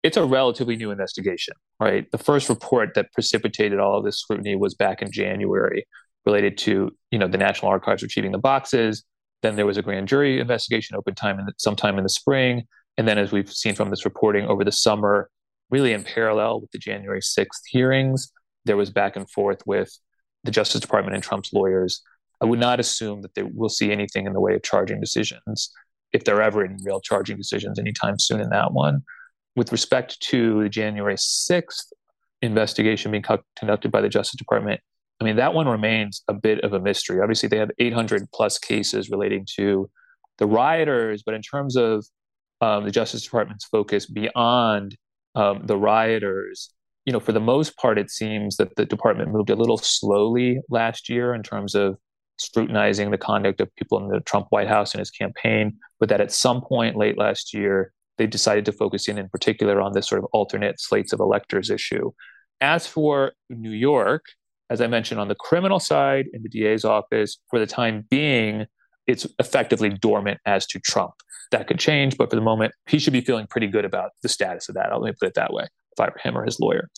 it's 0.02 0.18
a 0.18 0.26
relatively 0.26 0.76
new 0.76 0.92
investigation, 0.92 1.56
right? 1.80 2.10
The 2.12 2.18
first 2.18 2.50
report 2.50 2.94
that 2.96 3.12
precipitated 3.12 3.80
all 3.80 3.98
of 3.98 4.06
this 4.06 4.18
scrutiny 4.20 4.56
was 4.56 4.74
back 4.74 5.02
in 5.02 5.12
January, 5.12 5.86
related 6.26 6.58
to 6.58 6.92
you 7.12 7.20
know 7.20 7.28
the 7.28 7.38
National 7.38 7.70
Archives 7.70 8.02
retrieving 8.02 8.32
the 8.32 8.38
boxes. 8.38 9.04
Then 9.42 9.56
there 9.56 9.66
was 9.66 9.78
a 9.78 9.82
grand 9.82 10.08
jury 10.08 10.40
investigation 10.40 10.96
open 10.96 11.16
time 11.16 11.38
in 11.38 11.46
the, 11.46 11.54
sometime 11.58 11.98
in 11.98 12.04
the 12.04 12.10
spring, 12.10 12.64
and 12.98 13.08
then 13.08 13.18
as 13.18 13.32
we've 13.32 13.52
seen 13.52 13.76
from 13.76 13.90
this 13.90 14.06
reporting 14.06 14.46
over 14.46 14.64
the 14.64 14.72
summer, 14.72 15.30
really 15.70 15.94
in 15.94 16.04
parallel 16.04 16.62
with 16.62 16.72
the 16.72 16.78
January 16.78 17.22
sixth 17.22 17.64
hearings, 17.68 18.32
there 18.66 18.78
was 18.78 18.90
back 18.90 19.16
and 19.16 19.30
forth 19.30 19.62
with 19.66 19.98
the 20.44 20.52
Justice 20.52 20.82
Department 20.82 21.16
and 21.16 21.24
Trump's 21.24 21.54
lawyers. 21.54 22.02
I 22.42 22.46
would 22.46 22.60
not 22.60 22.80
assume 22.80 23.22
that 23.22 23.36
they 23.36 23.44
will 23.44 23.70
see 23.70 23.92
anything 23.92 24.26
in 24.26 24.34
the 24.34 24.42
way 24.42 24.56
of 24.56 24.64
charging 24.64 25.00
decisions, 25.00 25.72
if 26.12 26.26
there 26.26 26.36
are 26.38 26.42
ever 26.42 26.64
any 26.64 26.76
real 26.84 27.00
charging 27.00 27.38
decisions 27.38 27.80
anytime 27.80 28.20
soon 28.20 28.42
in 28.42 28.50
that 28.50 28.74
one. 28.74 29.04
With 29.56 29.72
respect 29.72 30.20
to 30.22 30.64
the 30.64 30.70
January 30.70 31.16
6th 31.16 31.94
investigation 32.42 33.12
being 33.12 33.24
conducted 33.56 33.92
by 33.92 34.02
the 34.02 34.10
Justice 34.10 34.38
Department, 34.38 34.82
I 35.22 35.24
mean, 35.24 35.36
that 35.38 35.54
one 35.54 35.68
remains 35.68 36.24
a 36.28 36.34
bit 36.34 36.62
of 36.62 36.74
a 36.74 36.80
mystery. 36.80 37.22
Obviously, 37.22 37.48
they 37.48 37.58
have 37.58 37.72
800 37.80 38.28
plus 38.34 38.58
cases 38.58 39.10
relating 39.10 39.46
to 39.56 39.90
the 40.38 40.48
rioters, 40.48 41.24
but 41.24 41.36
in 41.36 41.42
terms 41.42 41.78
of 41.78 42.06
um, 42.60 42.84
the 42.84 42.92
Justice 42.92 43.24
Department's 43.24 43.66
focus 43.66 44.06
beyond 44.06 44.98
um, 45.36 45.62
the 45.66 45.78
rioters, 45.78 46.72
you 47.06 47.12
know, 47.12 47.20
for 47.20 47.32
the 47.32 47.40
most 47.40 47.78
part, 47.78 47.98
it 47.98 48.10
seems 48.10 48.58
that 48.58 48.76
the 48.76 48.86
department 48.86 49.32
moved 49.32 49.50
a 49.50 49.56
little 49.56 49.78
slowly 49.78 50.62
last 50.70 51.10
year 51.10 51.34
in 51.34 51.44
terms 51.44 51.76
of 51.76 51.98
scrutinizing 52.38 53.12
the 53.12 53.18
conduct 53.18 53.62
of 53.62 53.76
people 53.76 53.98
in 54.00 54.08
the 54.08 54.22
Trump 54.22 54.48
White 54.50 54.68
House 54.68 54.94
and 54.94 55.00
his 55.00 55.12
campaign, 55.12 55.78
but 56.00 56.10
that 56.10 56.22
at 56.22 56.32
some 56.32 56.62
point 56.62 56.96
late 56.96 57.18
last 57.18 57.54
year, 57.54 57.92
they 58.18 58.28
decided 58.28 58.66
to 58.66 58.72
focus 58.72 59.08
in 59.08 59.18
in 59.18 59.28
particular 59.30 59.82
on 59.82 59.94
this 59.94 60.08
sort 60.08 60.20
of 60.20 60.26
alternate 60.34 60.80
slates 60.80 61.14
of 61.14 61.20
electors 61.20 61.70
issue. 61.70 62.12
As 62.62 62.88
for 62.88 63.34
New 63.50 63.72
York, 63.72 64.24
as 64.70 64.82
I 64.82 64.88
mentioned 64.88 65.20
on 65.20 65.28
the 65.28 65.36
criminal 65.36 65.80
side 65.80 66.28
in 66.34 66.42
the 66.42 66.50
DA's 66.50 66.86
office, 66.86 67.38
for 67.50 67.60
the 67.60 67.66
time 67.66 68.06
being, 68.10 68.66
it's 69.08 69.28
effectively 69.40 69.90
dormant 69.90 70.40
as 70.46 70.66
to 70.68 70.80
Trump. 70.80 71.14
That 71.52 71.68
could 71.68 71.80
change, 71.80 72.18
but 72.18 72.30
for 72.30 72.36
the 72.36 72.42
moment, 72.42 72.74
he 72.88 72.98
should 72.98 73.14
be 73.14 73.22
feeling 73.22 73.48
pretty 73.48 73.68
good 73.68 73.86
about 73.86 74.12
the 74.22 74.30
status 74.30 74.70
of 74.70 74.76
that. 74.76 74.92
Let 74.92 75.02
me 75.02 75.14
put 75.20 75.28
it 75.28 75.34
that 75.36 75.54
way 75.54 75.68
if 75.98 76.00
I 76.00 76.10
were 76.10 76.20
him 76.22 76.38
or 76.38 76.46
his 76.46 76.60
lawyer. 76.60 76.90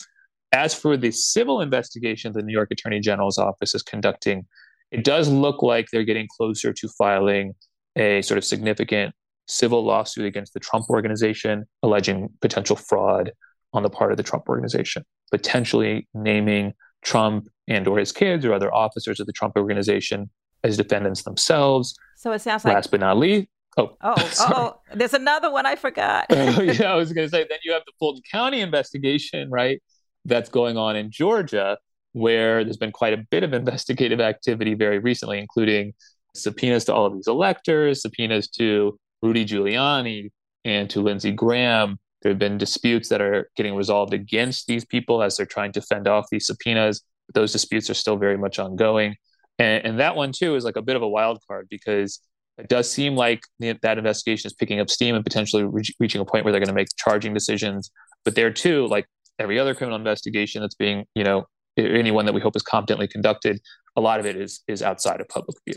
As 0.52 0.74
for 0.74 0.96
the 0.96 1.10
civil 1.10 1.60
investigation 1.60 2.32
the 2.32 2.42
New 2.42 2.52
York 2.52 2.70
Attorney 2.70 3.00
General's 3.00 3.38
office 3.38 3.74
is 3.74 3.82
conducting, 3.82 4.46
it 4.90 5.04
does 5.04 5.28
look 5.28 5.62
like 5.62 5.88
they're 5.90 6.04
getting 6.04 6.28
closer 6.36 6.72
to 6.72 6.88
filing 6.88 7.54
a 7.96 8.22
sort 8.22 8.38
of 8.38 8.44
significant 8.44 9.14
civil 9.48 9.84
lawsuit 9.84 10.26
against 10.26 10.54
the 10.54 10.60
Trump 10.60 10.88
organization, 10.90 11.64
alleging 11.82 12.28
potential 12.40 12.76
fraud 12.76 13.32
on 13.72 13.82
the 13.82 13.90
part 13.90 14.10
of 14.10 14.16
the 14.16 14.22
Trump 14.22 14.48
organization, 14.48 15.04
potentially 15.30 16.08
naming 16.14 16.72
Trump 17.02 17.48
and 17.68 17.86
or 17.86 17.98
his 17.98 18.12
kids 18.12 18.44
or 18.44 18.52
other 18.52 18.72
officers 18.72 19.20
of 19.20 19.26
the 19.26 19.32
Trump 19.32 19.56
organization 19.56 20.30
as 20.64 20.76
defendants 20.76 21.22
themselves. 21.22 21.94
So 22.16 22.32
it 22.32 22.40
sounds 22.40 22.64
like 22.64 22.74
last 22.74 22.90
but 22.90 23.00
not 23.00 23.18
least, 23.18 23.48
Oh, 23.76 23.96
oh, 24.00 24.30
oh, 24.40 24.80
there's 24.94 25.14
another 25.14 25.50
one 25.50 25.66
I 25.66 25.76
forgot. 25.76 26.26
oh, 26.30 26.62
yeah, 26.62 26.92
I 26.92 26.94
was 26.94 27.12
going 27.12 27.26
to 27.26 27.30
say, 27.30 27.46
then 27.48 27.58
you 27.64 27.72
have 27.72 27.82
the 27.86 27.92
Fulton 27.98 28.22
County 28.30 28.60
investigation, 28.60 29.50
right? 29.50 29.82
That's 30.24 30.48
going 30.48 30.76
on 30.76 30.96
in 30.96 31.10
Georgia, 31.10 31.78
where 32.12 32.64
there's 32.64 32.78
been 32.78 32.92
quite 32.92 33.12
a 33.12 33.24
bit 33.30 33.42
of 33.42 33.52
investigative 33.52 34.20
activity 34.20 34.74
very 34.74 34.98
recently, 34.98 35.38
including 35.38 35.92
subpoenas 36.34 36.84
to 36.86 36.94
all 36.94 37.06
of 37.06 37.14
these 37.14 37.28
electors, 37.28 38.02
subpoenas 38.02 38.48
to 38.48 38.98
Rudy 39.22 39.44
Giuliani 39.44 40.30
and 40.64 40.88
to 40.90 41.00
Lindsey 41.00 41.32
Graham. 41.32 41.98
There 42.22 42.32
have 42.32 42.38
been 42.38 42.58
disputes 42.58 43.08
that 43.10 43.20
are 43.20 43.50
getting 43.56 43.76
resolved 43.76 44.12
against 44.12 44.66
these 44.66 44.84
people 44.84 45.22
as 45.22 45.36
they're 45.36 45.46
trying 45.46 45.72
to 45.72 45.82
fend 45.82 46.08
off 46.08 46.26
these 46.30 46.46
subpoenas. 46.46 47.02
Those 47.34 47.52
disputes 47.52 47.88
are 47.90 47.94
still 47.94 48.16
very 48.16 48.36
much 48.36 48.58
ongoing. 48.58 49.16
And, 49.58 49.84
and 49.84 50.00
that 50.00 50.16
one, 50.16 50.32
too, 50.32 50.54
is 50.56 50.64
like 50.64 50.76
a 50.76 50.82
bit 50.82 50.96
of 50.96 51.02
a 51.02 51.08
wild 51.08 51.40
card 51.46 51.68
because 51.70 52.20
it 52.58 52.68
does 52.68 52.90
seem 52.90 53.16
like 53.16 53.42
that 53.60 53.98
investigation 53.98 54.48
is 54.48 54.54
picking 54.54 54.80
up 54.80 54.88
steam 54.88 55.14
and 55.14 55.24
potentially 55.24 55.64
re- 55.64 55.82
reaching 56.00 56.20
a 56.20 56.24
point 56.24 56.44
where 56.44 56.52
they're 56.52 56.60
going 56.60 56.68
to 56.68 56.74
make 56.74 56.88
charging 56.96 57.34
decisions. 57.34 57.90
But 58.24 58.34
there 58.34 58.50
too, 58.50 58.86
like 58.86 59.06
every 59.38 59.58
other 59.58 59.74
criminal 59.74 59.98
investigation 59.98 60.62
that's 60.62 60.74
being, 60.74 61.04
you 61.14 61.22
know, 61.22 61.44
anyone 61.76 62.24
that 62.24 62.34
we 62.34 62.40
hope 62.40 62.56
is 62.56 62.62
competently 62.62 63.08
conducted, 63.08 63.60
a 63.96 64.00
lot 64.00 64.20
of 64.20 64.26
it 64.26 64.36
is 64.36 64.62
is 64.66 64.82
outside 64.82 65.20
of 65.20 65.28
public 65.28 65.56
view. 65.66 65.76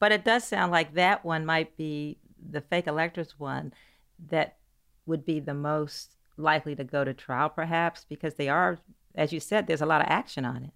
But 0.00 0.12
it 0.12 0.24
does 0.24 0.44
sound 0.44 0.72
like 0.72 0.94
that 0.94 1.24
one 1.24 1.46
might 1.46 1.76
be 1.76 2.18
the 2.50 2.60
fake 2.60 2.86
electors 2.86 3.38
one 3.38 3.72
that 4.30 4.56
would 5.06 5.24
be 5.24 5.38
the 5.40 5.54
most 5.54 6.16
likely 6.36 6.74
to 6.74 6.84
go 6.84 7.04
to 7.04 7.12
trial, 7.12 7.50
perhaps, 7.50 8.06
because 8.08 8.34
they 8.34 8.48
are, 8.48 8.78
as 9.14 9.32
you 9.32 9.38
said, 9.38 9.66
there's 9.66 9.82
a 9.82 9.86
lot 9.86 10.00
of 10.00 10.06
action 10.08 10.44
on 10.44 10.64
it 10.64 10.72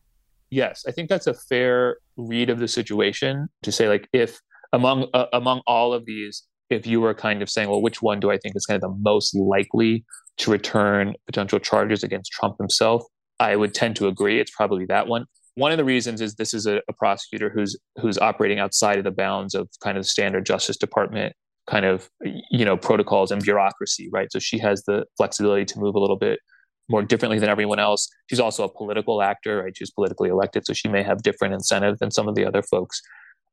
yes, 0.55 0.85
I 0.87 0.93
think 0.93 1.09
that's 1.09 1.27
a 1.27 1.35
fair 1.35 1.99
read 2.17 2.49
of 2.49 2.61
the 2.61 2.69
situation 2.69 3.49
to 3.65 3.73
say 3.73 3.89
like 3.89 4.09
if 4.13 4.41
among 4.73 5.09
uh, 5.13 5.27
among 5.33 5.63
all 5.67 5.93
of 5.93 6.07
these, 6.07 6.45
if 6.71 6.87
you 6.87 7.01
were 7.01 7.15
kind 7.15 7.43
of 7.43 7.51
saying, 7.51 7.69
well, 7.69 7.83
which 7.83 8.01
one 8.01 8.21
do 8.21 8.31
I 8.31 8.39
think 8.39 8.57
is 8.57 8.65
kind 8.65 8.83
of 8.83 8.89
the 8.89 8.97
most 9.03 9.35
likely 9.35 10.05
to 10.39 10.51
return 10.51 11.15
potential 11.27 11.59
charges 11.59 12.03
against 12.03 12.33
Trump 12.33 12.57
himself? 12.59 13.03
I 13.41 13.57
would 13.57 13.75
tend 13.75 13.97
to 13.97 14.07
agree. 14.07 14.41
It's 14.41 14.53
probably 14.53 14.87
that 14.87 15.09
one. 15.09 15.27
One 15.57 15.73
of 15.73 15.79
the 15.79 15.85
reasons 15.85 16.21
is 16.21 16.35
this 16.35 16.55
is 16.55 16.67
a, 16.67 16.81
a 16.89 16.93
prosecutor 16.93 17.51
who's 17.51 17.77
who's 18.01 18.19
operating 18.19 18.61
outside 18.61 18.99
of 18.99 19.05
the 19.05 19.11
bounds 19.11 19.55
of 19.55 19.69
kind 19.83 19.99
of 19.99 20.05
the 20.05 20.09
standard 20.09 20.47
Justice 20.47 20.77
Department 20.77 21.35
kind 21.69 21.87
of 21.87 22.11
you 22.51 22.65
know 22.65 22.77
protocols 22.77 23.33
and 23.33 23.43
bureaucracy, 23.43 24.09
right? 24.13 24.31
So 24.31 24.39
she 24.39 24.59
has 24.59 24.85
the 24.85 25.05
flexibility 25.17 25.65
to 25.65 25.79
move 25.81 25.97
a 25.97 26.01
little 26.01 26.19
bit 26.19 26.39
more 26.89 27.03
differently 27.03 27.39
than 27.39 27.49
everyone 27.49 27.79
else. 27.79 28.09
She's 28.29 28.41
also 28.41 28.65
a 28.65 28.69
political 28.69 29.23
actor, 29.23 29.63
right? 29.63 29.77
She's 29.77 29.91
politically 29.91 30.29
elected, 30.29 30.67
so 30.67 30.73
she 30.73 30.89
may 30.89 31.03
have 31.03 31.23
different 31.23 31.55
incentive 31.55 31.99
than 31.99 32.11
some 32.11 32.29
of 32.29 32.35
the 32.35 32.45
other 32.45 32.63
folks. 32.63 33.01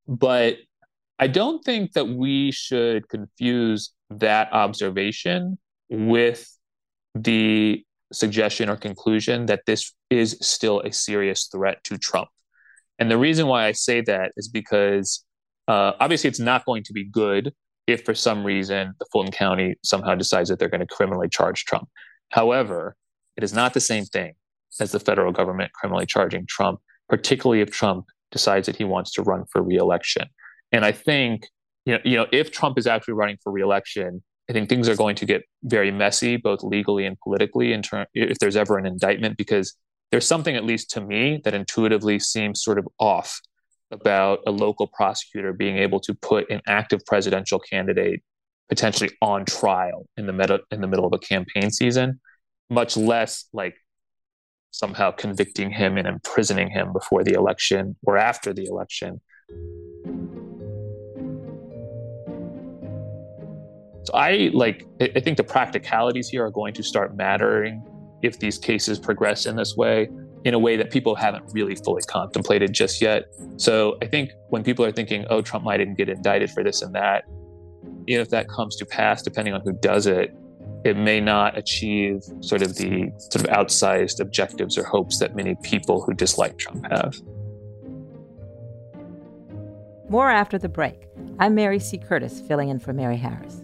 But 0.07 0.57
I 1.19 1.27
don't 1.27 1.63
think 1.63 1.93
that 1.93 2.07
we 2.07 2.51
should 2.51 3.07
confuse 3.09 3.91
that 4.09 4.51
observation 4.51 5.57
with 5.89 6.47
the 7.15 7.83
suggestion 8.11 8.69
or 8.69 8.75
conclusion 8.75 9.45
that 9.45 9.61
this 9.65 9.93
is 10.09 10.37
still 10.41 10.81
a 10.81 10.91
serious 10.91 11.47
threat 11.47 11.83
to 11.85 11.97
Trump. 11.97 12.29
And 12.99 13.09
the 13.09 13.17
reason 13.17 13.47
why 13.47 13.65
I 13.65 13.71
say 13.71 14.01
that 14.01 14.31
is 14.35 14.47
because 14.47 15.23
uh, 15.67 15.93
obviously 15.99 16.27
it's 16.27 16.39
not 16.39 16.65
going 16.65 16.83
to 16.83 16.93
be 16.93 17.05
good 17.05 17.53
if 17.87 18.03
for 18.03 18.13
some 18.13 18.43
reason 18.43 18.93
the 18.99 19.05
Fulton 19.11 19.31
County 19.31 19.75
somehow 19.83 20.15
decides 20.15 20.49
that 20.49 20.59
they're 20.59 20.69
going 20.69 20.85
to 20.85 20.87
criminally 20.87 21.29
charge 21.29 21.65
Trump. 21.65 21.87
However, 22.29 22.95
it 23.41 23.43
is 23.43 23.53
not 23.53 23.73
the 23.73 23.79
same 23.79 24.05
thing 24.05 24.33
as 24.79 24.91
the 24.91 24.99
federal 24.99 25.31
government 25.31 25.73
criminally 25.73 26.05
charging 26.05 26.45
Trump, 26.45 26.79
particularly 27.09 27.61
if 27.61 27.71
Trump 27.71 28.05
decides 28.31 28.67
that 28.67 28.75
he 28.75 28.83
wants 28.83 29.11
to 29.13 29.23
run 29.23 29.45
for 29.51 29.63
reelection. 29.63 30.27
And 30.71 30.85
I 30.85 30.91
think, 30.91 31.47
you 31.85 31.93
know, 31.93 31.99
you 32.05 32.17
know, 32.17 32.27
if 32.31 32.51
Trump 32.51 32.77
is 32.77 32.85
actually 32.85 33.15
running 33.15 33.37
for 33.43 33.51
reelection, 33.51 34.21
I 34.47 34.53
think 34.53 34.69
things 34.69 34.87
are 34.87 34.95
going 34.95 35.15
to 35.15 35.25
get 35.25 35.43
very 35.63 35.89
messy, 35.89 36.37
both 36.37 36.61
legally 36.61 37.05
and 37.07 37.17
politically, 37.19 37.73
in 37.73 37.81
term, 37.81 38.05
if 38.13 38.37
there's 38.37 38.55
ever 38.55 38.77
an 38.77 38.85
indictment, 38.85 39.37
because 39.37 39.75
there's 40.11 40.27
something, 40.27 40.55
at 40.55 40.63
least 40.63 40.91
to 40.91 41.01
me, 41.01 41.41
that 41.43 41.55
intuitively 41.55 42.19
seems 42.19 42.63
sort 42.63 42.77
of 42.77 42.87
off 42.99 43.41
about 43.89 44.39
a 44.45 44.51
local 44.51 44.87
prosecutor 44.87 45.51
being 45.51 45.77
able 45.77 45.99
to 46.01 46.13
put 46.13 46.49
an 46.51 46.61
active 46.67 47.03
presidential 47.05 47.59
candidate 47.59 48.21
potentially 48.69 49.09
on 49.21 49.45
trial 49.45 50.07
in 50.15 50.27
the 50.27 50.33
meta, 50.33 50.61
in 50.71 50.79
the 50.79 50.87
middle 50.87 51.05
of 51.05 51.13
a 51.13 51.19
campaign 51.19 51.71
season, 51.71 52.19
much 52.71 52.95
less 52.95 53.45
like 53.51 53.75
somehow 54.71 55.11
convicting 55.11 55.69
him 55.69 55.97
and 55.97 56.07
imprisoning 56.07 56.69
him 56.69 56.93
before 56.93 57.23
the 57.23 57.33
election 57.33 57.95
or 58.03 58.17
after 58.17 58.53
the 58.53 58.63
election. 58.63 59.19
So 64.03 64.13
I 64.15 64.49
like 64.53 64.87
I 65.01 65.19
think 65.19 65.35
the 65.37 65.43
practicalities 65.43 66.29
here 66.29 66.45
are 66.45 66.49
going 66.49 66.73
to 66.75 66.83
start 66.83 67.15
mattering 67.15 67.83
if 68.23 68.39
these 68.39 68.57
cases 68.57 68.97
progress 68.97 69.45
in 69.45 69.55
this 69.57 69.75
way 69.75 70.09
in 70.45 70.53
a 70.53 70.59
way 70.59 70.75
that 70.75 70.89
people 70.89 71.13
haven't 71.13 71.43
really 71.53 71.75
fully 71.75 72.01
contemplated 72.03 72.73
just 72.73 73.01
yet. 73.01 73.25
So 73.57 73.97
I 74.01 74.07
think 74.07 74.31
when 74.49 74.63
people 74.63 74.83
are 74.83 74.91
thinking, 74.91 75.25
oh, 75.29 75.41
Trump 75.41 75.63
might 75.65 75.81
even 75.81 75.93
get 75.93 76.09
indicted 76.09 76.49
for 76.49 76.63
this 76.63 76.81
and 76.81 76.95
that, 76.95 77.25
if 78.07 78.29
that 78.29 78.49
comes 78.49 78.75
to 78.77 78.85
pass, 78.85 79.21
depending 79.21 79.53
on 79.53 79.61
who 79.61 79.73
does 79.73 80.07
it, 80.07 80.33
it 80.83 80.97
may 80.97 81.19
not 81.19 81.57
achieve 81.57 82.23
sort 82.39 82.61
of 82.61 82.75
the 82.75 83.11
sort 83.17 83.35
of 83.45 83.51
outsized 83.51 84.19
objectives 84.19 84.77
or 84.77 84.83
hopes 84.83 85.19
that 85.19 85.35
many 85.35 85.55
people 85.61 86.01
who 86.01 86.13
dislike 86.13 86.57
Trump 86.57 86.85
have. 86.91 87.21
More 90.09 90.29
after 90.29 90.57
the 90.57 90.69
break. 90.69 91.07
I'm 91.39 91.55
Mary 91.55 91.79
C. 91.79 91.97
Curtis, 91.97 92.41
filling 92.41 92.69
in 92.69 92.79
for 92.79 92.93
Mary 92.93 93.17
Harris. 93.17 93.61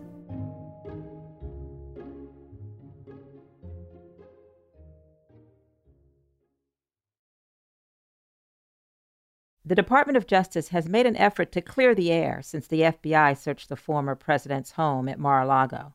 The 9.66 9.76
Department 9.76 10.16
of 10.16 10.28
Justice 10.28 10.70
has 10.70 10.88
made 10.88 11.06
an 11.06 11.18
effort 11.18 11.52
to 11.52 11.62
clear 11.62 11.94
the 11.94 12.10
air 12.10 12.42
since 12.42 12.68
the 12.68 12.82
FBI 12.82 13.38
searched 13.38 13.68
the 13.68 13.76
former 13.76 14.16
president's 14.16 14.72
home 14.72 15.10
at 15.10 15.20
Mar 15.20 15.42
a 15.42 15.46
Lago. 15.46 15.94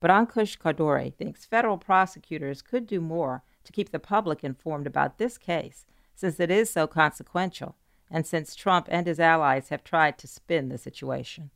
But 0.00 0.10
Ankush 0.10 0.58
Khardori 0.58 1.14
thinks 1.14 1.44
federal 1.44 1.78
prosecutors 1.78 2.62
could 2.62 2.86
do 2.86 3.00
more 3.00 3.42
to 3.64 3.72
keep 3.72 3.90
the 3.90 3.98
public 3.98 4.44
informed 4.44 4.86
about 4.86 5.18
this 5.18 5.38
case, 5.38 5.86
since 6.14 6.38
it 6.38 6.50
is 6.50 6.70
so 6.70 6.86
consequential, 6.86 7.76
and 8.10 8.26
since 8.26 8.54
Trump 8.54 8.88
and 8.90 9.06
his 9.06 9.18
allies 9.18 9.70
have 9.70 9.82
tried 9.82 10.18
to 10.18 10.26
spin 10.26 10.68
the 10.68 10.78
situation. 10.78 11.50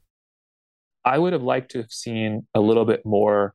I 1.05 1.19
would 1.19 1.33
have 1.33 1.43
liked 1.43 1.71
to 1.73 1.79
have 1.79 1.93
seen 1.93 2.47
a 2.55 2.61
little 2.61 2.85
bit 2.85 3.05
more 3.07 3.55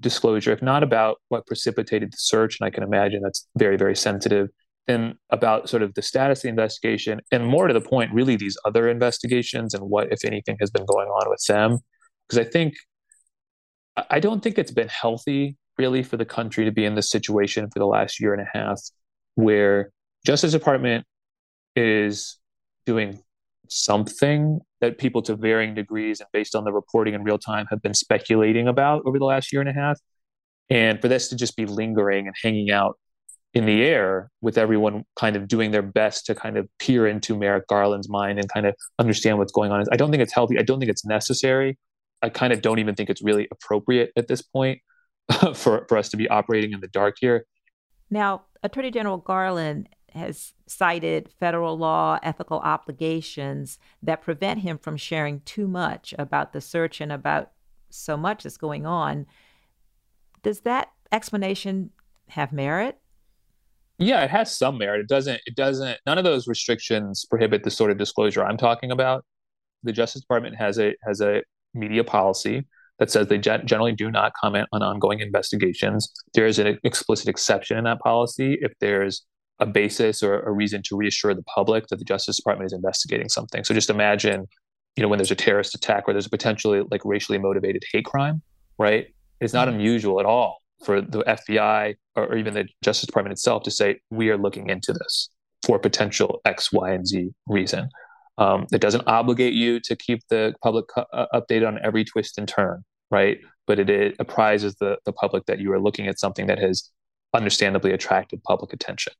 disclosure, 0.00 0.52
if 0.52 0.62
not 0.62 0.82
about 0.82 1.18
what 1.28 1.46
precipitated 1.46 2.12
the 2.12 2.18
search, 2.18 2.58
and 2.60 2.66
I 2.66 2.70
can 2.70 2.82
imagine 2.82 3.22
that's 3.22 3.48
very, 3.56 3.76
very 3.76 3.96
sensitive, 3.96 4.48
and 4.86 5.14
about 5.30 5.68
sort 5.68 5.82
of 5.82 5.94
the 5.94 6.02
status 6.02 6.40
of 6.40 6.42
the 6.42 6.48
investigation, 6.50 7.20
and 7.32 7.46
more 7.46 7.68
to 7.68 7.74
the 7.74 7.80
point, 7.80 8.12
really 8.12 8.36
these 8.36 8.58
other 8.64 8.88
investigations 8.88 9.74
and 9.74 9.84
what, 9.84 10.12
if 10.12 10.24
anything, 10.24 10.56
has 10.60 10.70
been 10.70 10.84
going 10.84 11.08
on 11.08 11.30
with 11.30 11.42
them. 11.46 11.78
Because 12.28 12.46
I 12.46 12.48
think, 12.50 12.74
I 13.96 14.20
don't 14.20 14.42
think 14.42 14.58
it's 14.58 14.72
been 14.72 14.88
healthy 14.88 15.56
really 15.78 16.02
for 16.02 16.16
the 16.16 16.24
country 16.24 16.64
to 16.64 16.72
be 16.72 16.84
in 16.84 16.94
this 16.94 17.10
situation 17.10 17.68
for 17.70 17.78
the 17.78 17.86
last 17.86 18.20
year 18.20 18.32
and 18.32 18.42
a 18.42 18.58
half, 18.58 18.80
where 19.34 19.90
Justice 20.24 20.52
Department 20.52 21.04
is 21.76 22.38
doing 22.86 23.20
something 23.68 24.60
that 24.80 24.98
people 24.98 25.22
to 25.22 25.34
varying 25.34 25.74
degrees 25.74 26.20
and 26.20 26.28
based 26.32 26.54
on 26.54 26.64
the 26.64 26.72
reporting 26.72 27.14
in 27.14 27.22
real 27.22 27.38
time 27.38 27.66
have 27.70 27.82
been 27.82 27.94
speculating 27.94 28.68
about 28.68 29.02
over 29.06 29.18
the 29.18 29.24
last 29.24 29.52
year 29.52 29.60
and 29.60 29.70
a 29.70 29.72
half. 29.72 29.98
And 30.70 31.00
for 31.00 31.08
this 31.08 31.28
to 31.28 31.36
just 31.36 31.56
be 31.56 31.66
lingering 31.66 32.26
and 32.26 32.36
hanging 32.42 32.70
out 32.70 32.98
in 33.52 33.66
the 33.66 33.82
air 33.82 34.30
with 34.40 34.58
everyone 34.58 35.04
kind 35.16 35.36
of 35.36 35.46
doing 35.46 35.70
their 35.70 35.82
best 35.82 36.26
to 36.26 36.34
kind 36.34 36.56
of 36.56 36.68
peer 36.78 37.06
into 37.06 37.36
Merrick 37.36 37.66
Garland's 37.68 38.08
mind 38.08 38.38
and 38.38 38.48
kind 38.52 38.66
of 38.66 38.74
understand 38.98 39.38
what's 39.38 39.52
going 39.52 39.70
on. 39.70 39.84
I 39.92 39.96
don't 39.96 40.10
think 40.10 40.22
it's 40.22 40.32
healthy. 40.32 40.58
I 40.58 40.62
don't 40.62 40.80
think 40.80 40.90
it's 40.90 41.04
necessary. 41.04 41.78
I 42.24 42.30
kind 42.30 42.52
of 42.52 42.62
don't 42.62 42.78
even 42.78 42.94
think 42.94 43.10
it's 43.10 43.22
really 43.22 43.46
appropriate 43.50 44.10
at 44.16 44.28
this 44.28 44.40
point 44.40 44.80
for, 45.54 45.84
for 45.88 45.98
us 45.98 46.08
to 46.08 46.16
be 46.16 46.28
operating 46.28 46.72
in 46.72 46.80
the 46.80 46.88
dark 46.88 47.16
here. 47.20 47.44
Now, 48.10 48.44
Attorney 48.62 48.90
General 48.90 49.18
Garland 49.18 49.88
has 50.14 50.54
cited 50.66 51.28
federal 51.38 51.76
law 51.76 52.18
ethical 52.22 52.60
obligations 52.60 53.78
that 54.02 54.22
prevent 54.22 54.60
him 54.60 54.78
from 54.78 54.96
sharing 54.96 55.40
too 55.40 55.66
much 55.66 56.14
about 56.18 56.52
the 56.52 56.60
search 56.60 57.00
and 57.00 57.12
about 57.12 57.50
so 57.90 58.16
much 58.16 58.44
that's 58.44 58.56
going 58.56 58.86
on. 58.86 59.26
Does 60.42 60.60
that 60.60 60.88
explanation 61.12 61.90
have 62.28 62.52
merit? 62.52 62.98
Yeah, 63.98 64.24
it 64.24 64.30
has 64.30 64.56
some 64.56 64.78
merit. 64.78 65.00
It 65.00 65.08
doesn't. 65.08 65.40
It 65.46 65.56
doesn't. 65.56 65.98
None 66.06 66.18
of 66.18 66.24
those 66.24 66.48
restrictions 66.48 67.24
prohibit 67.24 67.64
the 67.64 67.70
sort 67.70 67.90
of 67.90 67.98
disclosure 67.98 68.44
I'm 68.44 68.56
talking 68.56 68.90
about. 68.90 69.24
The 69.82 69.92
Justice 69.92 70.22
Department 70.22 70.56
has 70.56 70.78
a 70.78 70.94
has 71.06 71.20
a 71.20 71.42
media 71.74 72.04
policy 72.04 72.64
that 72.98 73.10
says 73.10 73.26
they 73.26 73.38
generally 73.38 73.92
do 73.92 74.10
not 74.10 74.32
comment 74.34 74.68
on 74.72 74.82
ongoing 74.82 75.20
investigations. 75.20 76.12
There 76.32 76.46
is 76.46 76.58
an 76.58 76.78
explicit 76.84 77.28
exception 77.28 77.76
in 77.76 77.84
that 77.84 78.00
policy 78.00 78.58
if 78.60 78.72
there's 78.80 79.24
a 79.60 79.66
basis 79.66 80.22
or 80.22 80.40
a 80.40 80.52
reason 80.52 80.82
to 80.84 80.96
reassure 80.96 81.34
the 81.34 81.42
public 81.42 81.86
that 81.88 81.96
the 81.96 82.04
Justice 82.04 82.36
Department 82.36 82.66
is 82.66 82.72
investigating 82.72 83.28
something. 83.28 83.64
So 83.64 83.74
just 83.74 83.90
imagine, 83.90 84.46
you 84.96 85.02
know, 85.02 85.08
when 85.08 85.18
there's 85.18 85.30
a 85.30 85.36
terrorist 85.36 85.74
attack 85.74 86.04
or 86.06 86.12
there's 86.12 86.26
a 86.26 86.30
potentially 86.30 86.82
like 86.90 87.04
racially 87.04 87.38
motivated 87.38 87.82
hate 87.92 88.04
crime, 88.04 88.42
right? 88.78 89.06
It's 89.40 89.52
not 89.52 89.68
mm-hmm. 89.68 89.78
unusual 89.78 90.20
at 90.20 90.26
all 90.26 90.58
for 90.84 91.00
the 91.00 91.22
FBI 91.22 91.94
or 92.16 92.36
even 92.36 92.54
the 92.54 92.68
Justice 92.82 93.06
Department 93.06 93.32
itself 93.32 93.62
to 93.64 93.70
say, 93.70 94.00
we 94.10 94.30
are 94.30 94.38
looking 94.38 94.70
into 94.70 94.92
this 94.92 95.30
for 95.66 95.78
potential 95.78 96.40
X, 96.44 96.72
Y, 96.72 96.90
and 96.90 97.06
Z 97.06 97.30
reason. 97.46 97.88
Um, 98.38 98.66
it 98.72 98.80
doesn't 98.80 99.06
obligate 99.06 99.54
you 99.54 99.80
to 99.80 99.94
keep 99.94 100.20
the 100.28 100.54
public 100.62 100.86
uh, 100.96 101.26
updated 101.32 101.68
on 101.68 101.78
every 101.84 102.04
twist 102.04 102.38
and 102.38 102.48
turn, 102.48 102.84
right? 103.10 103.38
But 103.66 103.78
it, 103.78 103.88
it 103.88 104.16
apprises 104.18 104.74
the, 104.76 104.98
the 105.04 105.12
public 105.12 105.46
that 105.46 105.60
you 105.60 105.72
are 105.72 105.80
looking 105.80 106.08
at 106.08 106.18
something 106.18 106.46
that 106.48 106.58
has 106.58 106.90
understandably 107.32 107.92
attracted 107.92 108.42
public 108.42 108.72
attention. 108.72 109.12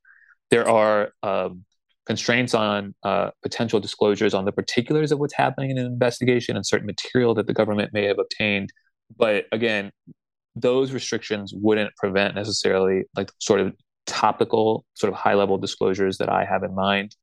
There 0.51 0.69
are 0.69 1.13
um, 1.23 1.65
constraints 2.07 2.55
on 2.55 2.95
uh, 3.03 3.31
potential 3.43 3.81
disclosures 3.81 4.35
on 4.35 4.45
the 4.45 4.53
particulars 4.53 5.13
of 5.13 5.19
what's 5.19 5.35
happening 5.35 5.71
in 5.71 5.79
an 5.79 5.87
investigation 5.87 6.57
and 6.57 6.67
certain 6.67 6.87
material 6.87 7.35
that 7.35 7.47
the 7.47 7.55
government 7.55 7.93
may 7.93 8.05
have 8.05 8.19
obtained. 8.19 8.71
But 9.17 9.47
again, 9.53 9.91
those 10.57 10.93
restrictions 10.93 11.53
wouldn't 11.55 11.95
prevent 11.97 12.35
necessarily 12.35 13.05
like 13.17 13.31
sort 13.39 13.61
of 13.61 13.75
topical, 14.07 14.85
sort 14.95 15.13
of 15.13 15.19
high 15.19 15.35
level 15.35 15.59
disclosures 15.59 16.19
that 16.19 16.29
I 16.29 16.45
have 16.45 16.63
in 16.63 16.75
mind. 16.75 17.17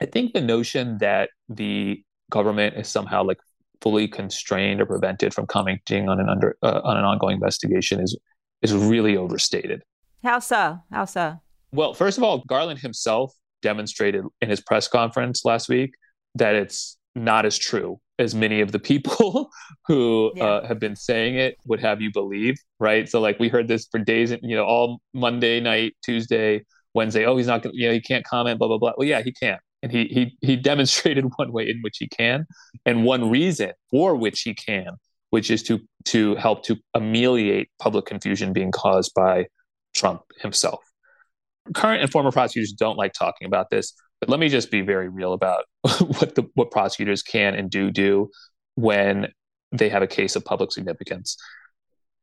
I 0.00 0.06
think 0.06 0.32
the 0.32 0.40
notion 0.40 0.98
that 0.98 1.30
the 1.48 2.02
government 2.30 2.76
is 2.76 2.88
somehow 2.88 3.24
like 3.24 3.38
fully 3.80 4.08
constrained 4.08 4.80
or 4.80 4.86
prevented 4.86 5.34
from 5.34 5.46
commenting 5.46 6.08
on 6.08 6.20
an 6.20 6.28
under 6.28 6.56
uh, 6.62 6.80
on 6.84 6.96
an 6.96 7.04
ongoing 7.04 7.34
investigation 7.34 8.00
is 8.00 8.16
is 8.62 8.72
really 8.72 9.16
overstated. 9.16 9.82
How 10.22 10.38
so? 10.38 10.80
How 10.90 11.04
so? 11.04 11.40
Well, 11.72 11.94
first 11.94 12.18
of 12.18 12.24
all, 12.24 12.42
Garland 12.46 12.80
himself 12.80 13.34
demonstrated 13.62 14.24
in 14.40 14.48
his 14.48 14.60
press 14.60 14.88
conference 14.88 15.44
last 15.44 15.68
week 15.68 15.94
that 16.34 16.54
it's 16.54 16.96
not 17.14 17.46
as 17.46 17.58
true 17.58 17.98
as 18.18 18.34
many 18.34 18.60
of 18.60 18.72
the 18.72 18.78
people 18.78 19.50
who 19.86 20.32
yeah. 20.34 20.44
uh, 20.44 20.66
have 20.66 20.78
been 20.78 20.96
saying 20.96 21.36
it 21.36 21.56
would 21.66 21.80
have 21.80 22.00
you 22.00 22.10
believe, 22.12 22.56
right? 22.80 23.08
So 23.08 23.20
like 23.20 23.38
we 23.38 23.48
heard 23.48 23.68
this 23.68 23.86
for 23.90 23.98
days, 23.98 24.30
you 24.42 24.56
know, 24.56 24.64
all 24.64 25.00
Monday 25.12 25.60
night, 25.60 25.96
Tuesday, 26.04 26.64
Wednesday. 26.94 27.26
Oh, 27.26 27.36
he's 27.36 27.46
not 27.46 27.62
gonna, 27.62 27.74
You 27.74 27.88
know, 27.88 27.94
he 27.94 28.00
can't 28.00 28.24
comment. 28.24 28.58
Blah 28.58 28.68
blah 28.68 28.78
blah. 28.78 28.92
Well, 28.96 29.06
yeah, 29.06 29.22
he 29.22 29.32
can, 29.32 29.58
and 29.82 29.92
he 29.92 30.04
he 30.06 30.36
he 30.40 30.56
demonstrated 30.56 31.24
one 31.36 31.52
way 31.52 31.68
in 31.68 31.80
which 31.82 31.96
he 31.98 32.08
can, 32.08 32.46
and 32.84 33.04
one 33.04 33.30
reason 33.30 33.72
for 33.90 34.14
which 34.14 34.42
he 34.42 34.54
can, 34.54 34.96
which 35.30 35.50
is 35.50 35.62
to 35.64 35.80
to 36.06 36.34
help 36.36 36.64
to 36.64 36.76
ameliorate 36.94 37.70
public 37.80 38.06
confusion 38.06 38.52
being 38.52 38.72
caused 38.72 39.12
by 39.14 39.46
Trump 39.94 40.22
himself. 40.40 40.80
Current 41.74 42.02
and 42.02 42.10
former 42.10 42.30
prosecutors 42.30 42.72
don't 42.72 42.96
like 42.96 43.12
talking 43.12 43.46
about 43.46 43.70
this. 43.70 43.92
But 44.20 44.30
let 44.30 44.40
me 44.40 44.48
just 44.48 44.70
be 44.70 44.80
very 44.80 45.08
real 45.08 45.32
about 45.32 45.64
what 45.82 46.34
the 46.34 46.48
what 46.54 46.70
prosecutors 46.70 47.22
can 47.22 47.54
and 47.54 47.70
do 47.70 47.90
do 47.90 48.30
when 48.74 49.28
they 49.72 49.88
have 49.88 50.02
a 50.02 50.06
case 50.06 50.36
of 50.36 50.44
public 50.44 50.72
significance. 50.72 51.36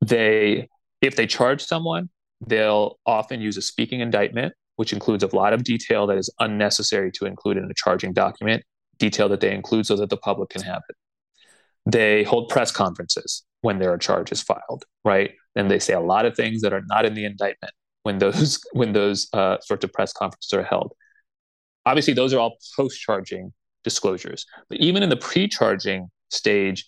They 0.01 0.69
if 1.01 1.15
they 1.15 1.27
charge 1.27 1.63
someone, 1.63 2.09
they'll 2.45 2.97
often 3.05 3.41
use 3.41 3.57
a 3.57 3.61
speaking 3.61 3.99
indictment, 3.99 4.53
which 4.75 4.93
includes 4.93 5.23
a 5.23 5.36
lot 5.36 5.53
of 5.53 5.63
detail 5.63 6.07
that 6.07 6.17
is 6.17 6.29
unnecessary 6.39 7.12
to 7.12 7.25
include 7.25 7.57
in 7.57 7.65
a 7.65 7.73
charging 7.75 8.13
document, 8.13 8.63
detail 8.97 9.29
that 9.29 9.41
they 9.41 9.53
include 9.53 9.86
so 9.86 9.95
that 9.95 10.09
the 10.09 10.17
public 10.17 10.49
can 10.49 10.62
have 10.62 10.81
it. 10.89 10.95
They 11.86 12.23
hold 12.23 12.49
press 12.49 12.71
conferences 12.71 13.43
when 13.62 13.79
there 13.79 13.91
are 13.91 13.97
charges 13.97 14.41
filed, 14.41 14.86
right? 15.03 15.31
And 15.55 15.69
they 15.69 15.79
say 15.79 15.93
a 15.93 15.99
lot 15.99 16.25
of 16.25 16.36
things 16.36 16.62
that 16.62 16.73
are 16.73 16.83
not 16.88 17.05
in 17.05 17.13
the 17.13 17.25
indictment 17.25 17.73
when 18.03 18.19
those 18.19 18.62
when 18.73 18.93
those 18.93 19.27
uh, 19.33 19.57
sorts 19.62 19.83
of 19.83 19.91
press 19.91 20.13
conferences 20.13 20.53
are 20.53 20.63
held. 20.63 20.93
Obviously, 21.86 22.13
those 22.13 22.33
are 22.33 22.39
all 22.39 22.57
post 22.75 22.99
charging 23.01 23.51
disclosures. 23.83 24.45
But 24.69 24.79
even 24.79 25.03
in 25.03 25.09
the 25.09 25.17
pre 25.17 25.47
charging 25.47 26.09
stage, 26.29 26.86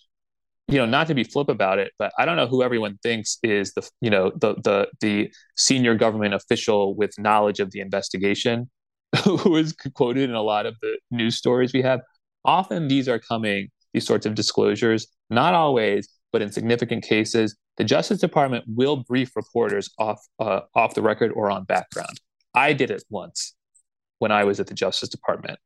you 0.68 0.78
know, 0.78 0.86
not 0.86 1.06
to 1.06 1.14
be 1.14 1.22
flip 1.22 1.48
about 1.48 1.78
it, 1.78 1.92
but 1.98 2.12
I 2.18 2.24
don't 2.24 2.36
know 2.36 2.48
who 2.48 2.62
everyone 2.62 2.98
thinks 3.02 3.38
is 3.42 3.72
the, 3.74 3.88
you 4.00 4.10
know, 4.10 4.32
the 4.34 4.54
the 4.54 4.88
the 5.00 5.32
senior 5.56 5.94
government 5.94 6.34
official 6.34 6.94
with 6.94 7.12
knowledge 7.18 7.60
of 7.60 7.70
the 7.70 7.80
investigation, 7.80 8.68
who 9.24 9.56
is 9.56 9.74
quoted 9.94 10.28
in 10.28 10.34
a 10.34 10.42
lot 10.42 10.66
of 10.66 10.74
the 10.82 10.98
news 11.10 11.36
stories 11.36 11.72
we 11.72 11.82
have. 11.82 12.00
Often 12.44 12.88
these 12.88 13.08
are 13.08 13.18
coming, 13.18 13.68
these 13.92 14.06
sorts 14.06 14.26
of 14.26 14.34
disclosures, 14.34 15.06
not 15.30 15.54
always, 15.54 16.08
but 16.32 16.42
in 16.42 16.50
significant 16.50 17.04
cases, 17.04 17.56
the 17.76 17.84
Justice 17.84 18.18
Department 18.20 18.64
will 18.66 18.96
brief 18.96 19.36
reporters 19.36 19.90
off 19.98 20.20
uh, 20.40 20.60
off 20.74 20.94
the 20.94 21.02
record 21.02 21.30
or 21.32 21.48
on 21.48 21.64
background. 21.64 22.20
I 22.54 22.72
did 22.72 22.90
it 22.90 23.04
once 23.08 23.54
when 24.18 24.32
I 24.32 24.44
was 24.44 24.58
at 24.58 24.66
the 24.66 24.74
Justice 24.74 25.10
Department. 25.10 25.60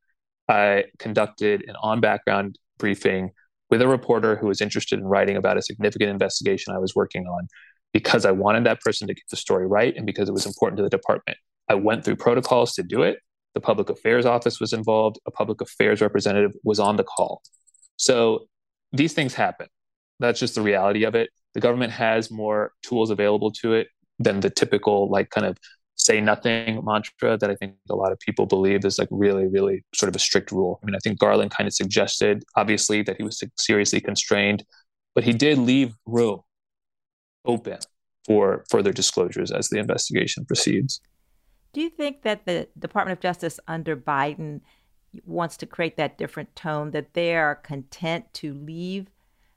I 0.47 0.85
conducted 0.99 1.65
an 1.69 1.77
on 1.81 2.01
background 2.01 2.59
briefing 2.79 3.31
with 3.71 3.81
a 3.81 3.89
reporter 3.89 4.37
who 4.37 4.47
was 4.47 4.61
interested 4.61 4.99
in 4.99 5.07
writing 5.07 5.37
about 5.37 5.57
a 5.57 5.63
significant 5.63 6.11
investigation 6.11 6.75
I 6.75 6.79
was 6.79 6.95
working 6.95 7.27
on 7.27 7.49
because 7.93 8.25
I 8.25 8.33
wanted 8.33 8.65
that 8.65 8.81
person 8.81 9.09
to 9.09 9.15
get 9.15 9.25
the 9.31 9.37
story 9.37 9.67
right 9.67 9.95
and 9.97 10.07
because 10.07 10.29
it 10.29 10.33
was 10.33 10.47
important 10.47 10.77
to 10.79 10.83
the 10.83 10.91
department. 10.91 11.39
I 11.69 11.75
went 11.75 12.05
through 12.05 12.17
protocols 12.17 12.75
to 12.75 12.83
do 12.83 13.03
it. 13.03 13.19
The 13.55 13.61
public 13.61 13.89
affairs 13.89 14.27
office 14.27 14.61
was 14.61 14.73
involved, 14.73 15.19
a 15.27 15.31
public 15.31 15.61
affairs 15.61 16.01
representative 16.01 16.53
was 16.63 16.79
on 16.79 16.97
the 16.97 17.05
call. 17.05 17.43
So 17.97 18.47
these 18.93 19.13
things 19.13 19.35
happen. 19.35 19.67
That's 20.19 20.39
just 20.39 20.55
the 20.55 20.63
reality 20.63 21.05
of 21.05 21.15
it. 21.15 21.31
The 21.55 21.61
government 21.61 21.93
has 21.93 22.31
more 22.31 22.73
tools 22.83 23.11
available 23.11 23.51
to 23.63 23.75
it 23.75 23.89
than 24.19 24.41
the 24.41 24.51
typical, 24.51 25.09
like, 25.11 25.31
kind 25.31 25.47
of 25.47 25.59
say 26.01 26.21
nothing 26.21 26.83
mantra 26.85 27.37
that 27.37 27.51
I 27.51 27.55
think 27.57 27.75
a 27.91 27.95
lot 27.95 28.13
of 28.13 28.19
people 28.21 28.47
believe 28.47 28.85
is 28.85 28.99
like 28.99 29.09
really, 29.11 29.47
really 29.47 29.85
sort 29.95 30.09
of 30.09 30.17
a 30.17 30.19
strict 30.19 30.51
rule. 30.51 30.81
I 30.83 30.87
mean, 30.87 30.95
I 30.95 30.99
think 30.99 31.19
Garland 31.19 31.51
kind 31.51 31.67
of 31.67 31.75
suggested, 31.75 32.45
obviously, 32.57 33.03
that 33.03 33.17
he 33.17 33.23
was 33.23 33.43
seriously 33.57 34.01
constrained, 34.01 34.65
but 35.15 35.25
he 35.25 35.33
did 35.33 35.59
leave 35.59 35.95
room 36.07 36.41
open 37.45 37.79
for 38.27 38.65
further 38.71 38.93
disclosures 38.93 39.51
as 39.51 39.69
the 39.69 39.79
investigation 39.79 40.45
proceeds. 40.45 41.01
Do 41.73 41.81
you 41.81 41.91
think 41.91 42.23
that 42.23 42.47
the 42.47 42.69
Department 42.79 43.19
of 43.19 43.23
Justice 43.23 43.61
under 43.69 43.97
Biden 43.97 44.61
wants 45.25 45.57
to 45.59 45.67
create 45.67 45.97
that 45.97 46.19
different 46.19 46.55
tone, 46.57 46.93
that 46.93 47.15
they 47.15 47.37
are 47.37 47.55
content 47.55 48.33
to 48.35 48.55
leave 48.55 49.09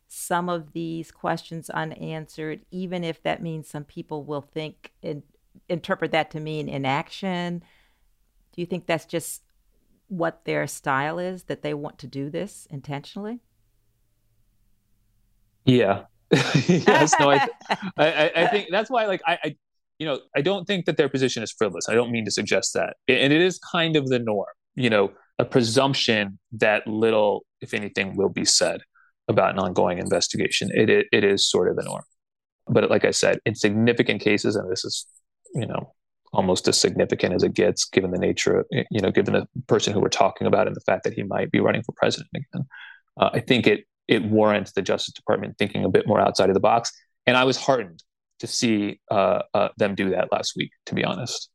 some 0.07 0.47
of 0.49 0.73
these 0.73 1.11
questions 1.11 1.69
unanswered, 1.69 2.61
even 2.69 3.03
if 3.03 3.23
that 3.23 3.41
means 3.41 3.67
some 3.67 3.83
people 3.83 4.23
will 4.23 4.41
think 4.41 4.91
and 5.01 5.23
interpret 5.73 6.11
that 6.11 6.31
to 6.31 6.39
mean 6.39 6.69
inaction? 6.69 7.63
Do 8.53 8.61
you 8.61 8.65
think 8.65 8.85
that's 8.85 9.05
just 9.05 9.41
what 10.07 10.45
their 10.45 10.67
style 10.67 11.19
is, 11.19 11.43
that 11.45 11.61
they 11.61 11.73
want 11.73 11.97
to 11.99 12.07
do 12.07 12.29
this 12.29 12.67
intentionally? 12.69 13.39
Yeah. 15.65 16.03
yes, 16.31 17.13
no, 17.19 17.31
I, 17.31 17.47
I, 17.97 18.31
I, 18.35 18.47
think 18.47 18.69
that's 18.71 18.89
why, 18.89 19.05
like, 19.05 19.21
I, 19.25 19.37
I, 19.43 19.55
you 19.99 20.07
know, 20.07 20.19
I 20.35 20.41
don't 20.41 20.65
think 20.65 20.85
that 20.85 20.97
their 20.97 21.09
position 21.09 21.43
is 21.43 21.51
frivolous. 21.51 21.87
I 21.87 21.93
don't 21.93 22.11
mean 22.11 22.25
to 22.25 22.31
suggest 22.31 22.73
that, 22.73 22.95
and 23.07 23.31
it 23.31 23.41
is 23.41 23.59
kind 23.71 23.95
of 23.95 24.07
the 24.07 24.19
norm. 24.19 24.47
You 24.75 24.89
know, 24.89 25.11
a 25.37 25.45
presumption 25.45 26.39
that 26.53 26.87
little, 26.87 27.45
if 27.61 27.73
anything, 27.73 28.15
will 28.15 28.29
be 28.29 28.45
said 28.45 28.81
about 29.27 29.53
an 29.53 29.59
ongoing 29.59 29.99
investigation. 29.99 30.69
It, 30.73 30.89
it, 30.89 31.07
it 31.11 31.23
is 31.23 31.49
sort 31.49 31.69
of 31.69 31.75
the 31.75 31.83
norm. 31.83 32.03
But 32.67 32.89
like 32.89 33.05
I 33.05 33.11
said, 33.11 33.39
in 33.45 33.55
significant 33.55 34.21
cases, 34.21 34.55
and 34.55 34.71
this 34.71 34.83
is 34.83 35.05
you 35.53 35.65
know 35.65 35.93
almost 36.33 36.67
as 36.67 36.79
significant 36.79 37.33
as 37.33 37.43
it 37.43 37.53
gets 37.53 37.85
given 37.85 38.11
the 38.11 38.17
nature 38.17 38.59
of 38.59 38.65
you 38.71 39.01
know 39.01 39.11
given 39.11 39.33
the 39.33 39.47
person 39.67 39.93
who 39.93 39.99
we're 39.99 40.09
talking 40.09 40.47
about 40.47 40.67
and 40.67 40.75
the 40.75 40.81
fact 40.81 41.03
that 41.03 41.13
he 41.13 41.23
might 41.23 41.51
be 41.51 41.59
running 41.59 41.83
for 41.83 41.93
president 41.93 42.29
again. 42.35 42.67
Uh, 43.19 43.29
i 43.33 43.39
think 43.39 43.67
it 43.67 43.85
it 44.07 44.23
warrants 44.25 44.73
the 44.73 44.81
justice 44.81 45.13
department 45.13 45.57
thinking 45.57 45.85
a 45.85 45.89
bit 45.89 46.05
more 46.05 46.19
outside 46.19 46.49
of 46.49 46.53
the 46.53 46.59
box. 46.59 46.91
And 47.25 47.37
i 47.37 47.43
was 47.43 47.57
heartened 47.57 48.03
to 48.39 48.47
see 48.47 48.99
uh, 49.09 49.43
uh, 49.53 49.69
them 49.77 49.95
do 49.95 50.09
that 50.09 50.31
last 50.31 50.53
week 50.57 50.71
to 50.87 50.95
be 50.95 51.03
honest. 51.03 51.49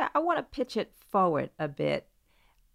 Yeah 0.00 0.08
i 0.14 0.18
want 0.18 0.38
to 0.38 0.42
pitch 0.42 0.76
it 0.76 0.92
forward 1.10 1.50
a 1.58 1.68
bit. 1.68 2.08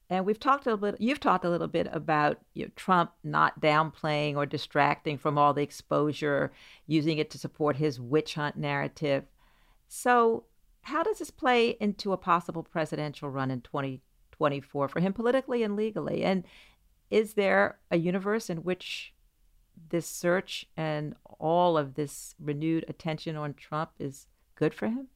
And 0.10 0.26
we've 0.26 0.39
talked 0.39 0.67
a 0.67 0.76
little 0.76 0.91
bit 0.91 1.02
you've 1.02 1.20
talked 1.20 1.46
a 1.46 1.50
little 1.50 1.67
bit 1.67 1.88
about 1.91 2.38
you 2.54 2.65
know, 2.65 2.72
trump 2.76 3.12
not 3.24 3.60
downplaying 3.60 4.36
or 4.36 4.46
distracting 4.46 5.17
from 5.17 5.38
all 5.39 5.54
the 5.54 5.63
exposure 5.63 6.52
using 6.86 7.17
it 7.17 7.32
to 7.32 7.39
support 7.39 7.78
his 7.78 8.00
witch 8.00 8.36
hunt 8.36 8.58
narrative 8.58 9.24
so, 9.93 10.45
how 10.84 11.04
does 11.04 11.19
this 11.19 11.32
play 11.32 11.75
into 11.82 12.13
a 12.13 12.17
possible 12.17 12.63
presidential 12.63 13.30
run 13.30 13.51
in 13.51 13.60
2024 13.60 14.88
for 14.88 14.99
him 15.01 15.12
politically 15.12 15.63
and 15.63 15.75
legally? 15.75 16.23
And 16.23 16.45
is 17.10 17.34
there 17.34 17.77
a 17.91 17.97
universe 17.97 18.49
in 18.49 18.60
which 18.60 19.13
this 19.89 20.08
search 20.08 20.65
and 20.77 21.13
all 21.39 21.77
of 21.77 21.95
this 21.95 22.36
renewed 22.39 22.86
attention 22.88 23.36
on 23.36 23.54
Trump 23.54 23.91
is 23.99 24.27
good 24.56 24.73
for 24.73 24.88
him? 24.88 25.10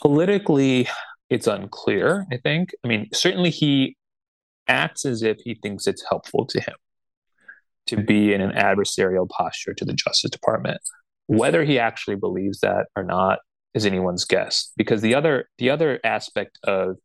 Politically, 0.00 0.88
it's 1.28 1.48
unclear, 1.48 2.24
I 2.30 2.36
think. 2.36 2.70
I 2.84 2.88
mean, 2.88 3.08
certainly 3.12 3.50
he 3.50 3.96
acts 4.68 5.06
as 5.06 5.24
if 5.24 5.38
he 5.42 5.56
thinks 5.56 5.88
it's 5.88 6.04
helpful 6.08 6.46
to 6.46 6.60
him 6.60 6.76
to 7.88 7.96
be 7.96 8.32
in 8.32 8.42
an 8.42 8.52
adversarial 8.52 9.28
posture 9.28 9.74
to 9.74 9.84
the 9.84 9.92
Justice 9.92 10.30
Department. 10.30 10.78
Whether 11.26 11.64
he 11.64 11.80
actually 11.80 12.16
believes 12.16 12.60
that 12.60 12.86
or 12.94 13.02
not 13.02 13.40
is 13.78 13.86
anyone's 13.86 14.24
guess. 14.24 14.72
Because 14.76 15.00
the 15.00 15.14
other 15.14 15.48
the 15.58 15.70
other 15.70 16.00
aspect 16.04 16.58
of 16.64 16.96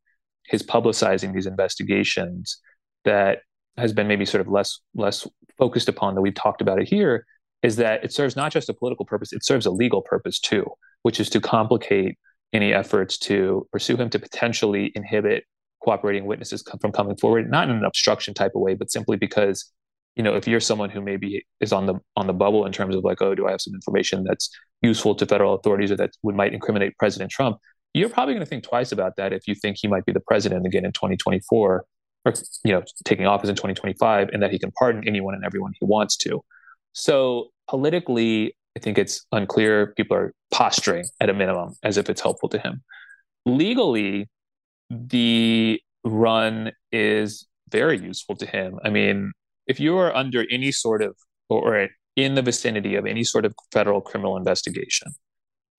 his 0.45 0.63
publicizing 0.63 1.33
these 1.33 1.45
investigations 1.45 2.59
that 3.05 3.39
has 3.77 3.93
been 3.93 4.07
maybe 4.07 4.25
sort 4.25 4.41
of 4.41 4.47
less 4.47 4.79
less 4.93 5.27
focused 5.57 5.89
upon 5.89 6.15
that 6.15 6.21
we've 6.21 6.35
talked 6.35 6.61
about 6.61 6.81
it 6.81 6.87
here 6.87 7.25
is 7.61 7.77
that 7.77 8.03
it 8.03 8.11
serves 8.11 8.35
not 8.35 8.51
just 8.51 8.69
a 8.69 8.73
political 8.73 9.05
purpose 9.05 9.33
it 9.33 9.43
serves 9.43 9.65
a 9.65 9.71
legal 9.71 10.01
purpose 10.01 10.39
too 10.39 10.65
which 11.03 11.19
is 11.19 11.29
to 11.29 11.39
complicate 11.39 12.17
any 12.51 12.73
efforts 12.73 13.17
to 13.17 13.67
pursue 13.71 13.95
him 13.95 14.09
to 14.09 14.19
potentially 14.19 14.91
inhibit 14.95 15.43
cooperating 15.83 16.25
witnesses 16.25 16.63
from 16.81 16.91
coming 16.91 17.15
forward 17.15 17.49
not 17.49 17.69
in 17.69 17.75
an 17.75 17.85
obstruction 17.85 18.33
type 18.33 18.51
of 18.55 18.61
way 18.61 18.73
but 18.73 18.91
simply 18.91 19.17
because 19.17 19.71
you 20.15 20.23
know 20.23 20.35
if 20.35 20.47
you're 20.47 20.59
someone 20.59 20.89
who 20.89 21.01
maybe 21.01 21.45
is 21.59 21.73
on 21.73 21.85
the 21.85 21.95
on 22.15 22.27
the 22.27 22.33
bubble 22.33 22.65
in 22.65 22.71
terms 22.71 22.95
of 22.95 23.03
like 23.03 23.21
oh 23.21 23.35
do 23.35 23.47
i 23.47 23.51
have 23.51 23.61
some 23.61 23.73
information 23.73 24.23
that's 24.23 24.49
useful 24.81 25.15
to 25.15 25.25
federal 25.25 25.53
authorities 25.53 25.91
or 25.91 25.95
that 25.95 26.11
would 26.23 26.35
might 26.35 26.53
incriminate 26.53 26.97
president 26.97 27.31
trump 27.31 27.57
you're 27.93 28.09
probably 28.09 28.33
going 28.33 28.45
to 28.45 28.49
think 28.49 28.63
twice 28.63 28.91
about 28.91 29.15
that 29.17 29.33
if 29.33 29.47
you 29.47 29.55
think 29.55 29.77
he 29.79 29.87
might 29.87 30.05
be 30.05 30.11
the 30.11 30.19
president 30.19 30.65
again 30.65 30.85
in 30.85 30.91
2024 30.91 31.85
or 32.25 32.33
you 32.63 32.71
know 32.71 32.83
taking 33.05 33.25
office 33.25 33.49
in 33.49 33.55
2025 33.55 34.29
and 34.29 34.41
that 34.41 34.51
he 34.51 34.59
can 34.59 34.71
pardon 34.71 35.07
anyone 35.07 35.33
and 35.33 35.43
everyone 35.45 35.73
he 35.79 35.85
wants 35.85 36.17
to. 36.17 36.43
So 36.93 37.49
politically 37.67 38.55
i 38.75 38.79
think 38.79 38.97
it's 38.97 39.25
unclear. 39.31 39.93
People 39.95 40.17
are 40.17 40.33
posturing 40.51 41.05
at 41.19 41.29
a 41.29 41.33
minimum 41.33 41.75
as 41.83 41.97
if 41.97 42.09
it's 42.09 42.21
helpful 42.21 42.49
to 42.49 42.59
him. 42.59 42.83
Legally 43.45 44.29
the 44.89 45.79
run 46.03 46.71
is 46.91 47.47
very 47.69 47.97
useful 47.99 48.35
to 48.35 48.45
him. 48.45 48.79
I 48.83 48.89
mean 48.89 49.33
if 49.67 49.79
you 49.79 49.97
are 49.97 50.15
under 50.15 50.45
any 50.51 50.71
sort 50.71 51.01
of 51.01 51.15
or 51.49 51.87
in 52.15 52.35
the 52.35 52.41
vicinity 52.41 52.95
of 52.95 53.05
any 53.05 53.23
sort 53.23 53.45
of 53.45 53.53
federal 53.71 54.01
criminal 54.01 54.37
investigation 54.37 55.09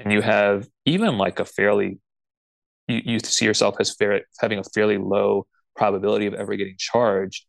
and 0.01 0.13
you 0.13 0.21
have 0.21 0.67
even 0.85 1.17
like 1.19 1.39
a 1.41 1.45
fairly 1.45 1.99
you, 2.89 3.01
you 3.05 3.19
see 3.21 3.45
yourself 3.45 3.77
as 3.81 3.95
fair, 3.95 4.23
having 4.41 4.59
a 4.59 4.65
fairly 4.75 4.99
low 4.99 5.47
probability 5.77 6.27
of 6.27 6.35
ever 6.35 6.57
getting 6.57 6.77
charged 6.79 7.47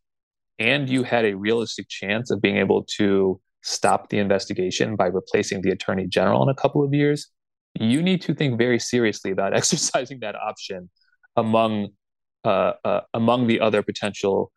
and 0.58 0.88
you 0.88 1.02
had 1.02 1.24
a 1.24 1.34
realistic 1.34 1.88
chance 1.88 2.30
of 2.30 2.40
being 2.40 2.56
able 2.56 2.84
to 2.96 3.40
stop 3.62 4.08
the 4.08 4.18
investigation 4.18 4.96
by 4.96 5.06
replacing 5.06 5.60
the 5.60 5.70
attorney 5.70 6.06
general 6.06 6.42
in 6.42 6.48
a 6.48 6.54
couple 6.54 6.82
of 6.84 6.94
years 6.94 7.28
you 7.78 8.02
need 8.02 8.22
to 8.22 8.34
think 8.34 8.58
very 8.58 8.78
seriously 8.78 9.30
about 9.30 9.54
exercising 9.60 10.20
that 10.20 10.34
option 10.36 10.88
among 11.36 11.88
uh, 12.44 12.72
uh, 12.84 13.00
among 13.12 13.48
the 13.48 13.60
other 13.60 13.82
potential 13.82 14.52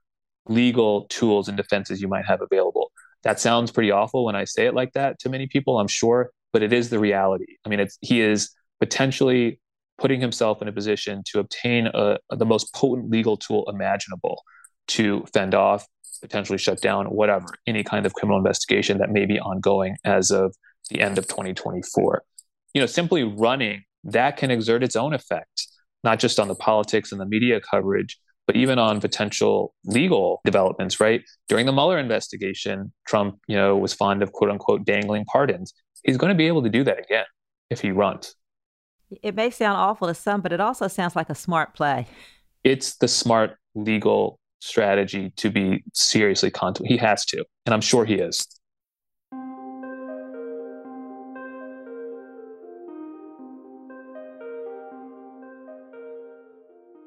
legal 0.50 1.06
tools 1.06 1.48
and 1.48 1.56
defenses 1.56 2.02
you 2.02 2.08
might 2.08 2.26
have 2.26 2.42
available. 2.42 2.92
That 3.24 3.40
sounds 3.40 3.72
pretty 3.72 3.92
awful 3.92 4.26
when 4.26 4.36
I 4.36 4.44
say 4.46 4.66
it 4.66 4.74
like 4.74 4.94
that 4.94 5.20
to 5.20 5.30
many 5.30 5.48
people, 5.48 5.80
I'm 5.80 5.88
sure, 5.88 6.32
but 6.52 6.64
it 6.64 6.74
is 6.74 6.90
the 6.90 7.00
reality. 7.00 7.58
I 7.66 7.70
mean, 7.70 7.80
it's, 7.80 7.98
he 8.02 8.22
is 8.22 8.50
potentially 8.80 9.60
putting 9.98 10.22
himself 10.22 10.62
in 10.62 10.68
a 10.68 10.72
position 10.72 11.22
to 11.28 11.40
obtain 11.40 11.88
a, 11.88 12.18
the 12.30 12.46
most 12.46 12.74
potent 12.74 13.10
legal 13.10 13.38
tool 13.38 13.70
imaginable 13.70 14.42
to 14.88 15.26
fend 15.34 15.54
off, 15.54 15.86
potentially 16.22 16.58
shut 16.58 16.82
down, 16.82 17.06
whatever, 17.08 17.46
any 17.68 17.84
kind 17.84 18.06
of 18.06 18.14
criminal 18.14 18.38
investigation 18.38 18.98
that 18.98 19.12
may 19.12 19.26
be 19.26 19.40
ongoing 19.40 19.98
as 20.04 20.32
of 20.32 20.56
the 20.90 21.02
end 21.02 21.18
of 21.18 21.28
2024. 21.28 22.24
You 22.74 22.82
know, 22.82 22.88
simply 22.88 23.24
running 23.24 23.84
that 24.06 24.38
can 24.38 24.50
exert 24.50 24.84
its 24.84 24.96
own 24.96 25.14
effect, 25.14 25.68
not 26.04 26.20
just 26.20 26.40
on 26.40 26.48
the 26.48 26.56
politics 26.56 27.12
and 27.12 27.20
the 27.20 27.26
media 27.26 27.60
coverage, 27.60 28.18
but 28.50 28.56
even 28.56 28.80
on 28.80 29.00
potential 29.00 29.76
legal 29.86 30.42
developments, 30.44 31.00
right? 31.00 31.22
During 31.50 31.68
the 31.68 31.72
Mueller 31.72 32.00
investigation, 32.00 32.92
Trump, 33.06 33.38
you 33.48 33.56
know, 33.56 33.78
was 33.78 33.94
fond 33.94 34.24
of 34.24 34.32
quote 34.32 34.50
unquote 34.50 34.86
dangling 34.86 35.26
pardons. 35.26 35.72
He's 36.04 36.18
going 36.18 36.32
to 36.32 36.36
be 36.36 36.48
able 36.48 36.64
to 36.64 36.70
do 36.70 36.84
that 36.84 36.98
again 36.98 37.26
if 37.70 37.80
he 37.80 37.92
runs. 37.92 38.34
It 39.22 39.36
may 39.36 39.52
sound 39.52 39.78
awful 39.78 40.08
to 40.08 40.16
some, 40.16 40.42
but 40.42 40.52
it 40.52 40.60
also 40.60 40.88
sounds 40.88 41.16
like 41.16 41.30
a 41.30 41.36
smart 41.36 41.76
play. 41.76 42.08
It's 42.64 42.96
the 42.96 43.08
smart 43.08 43.56
legal 43.76 44.40
strategy 44.62 45.32
to 45.38 45.52
be 45.52 45.84
seriously 45.94 46.50
content. 46.50 46.90
He 46.90 46.98
has 46.98 47.26
to, 47.26 47.46
and 47.68 47.76
I'm 47.76 47.82
sure 47.82 48.04
he 48.04 48.16
is. 48.16 48.48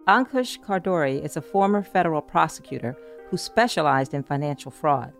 Ankush 0.09 0.59
Khardori 0.59 1.25
is 1.25 1.37
a 1.37 1.41
former 1.41 1.81
federal 1.81 2.21
prosecutor 2.21 2.97
who 3.31 3.37
specialized 3.37 4.15
in 4.15 4.25
financial 4.25 4.73
fraud. 4.73 5.13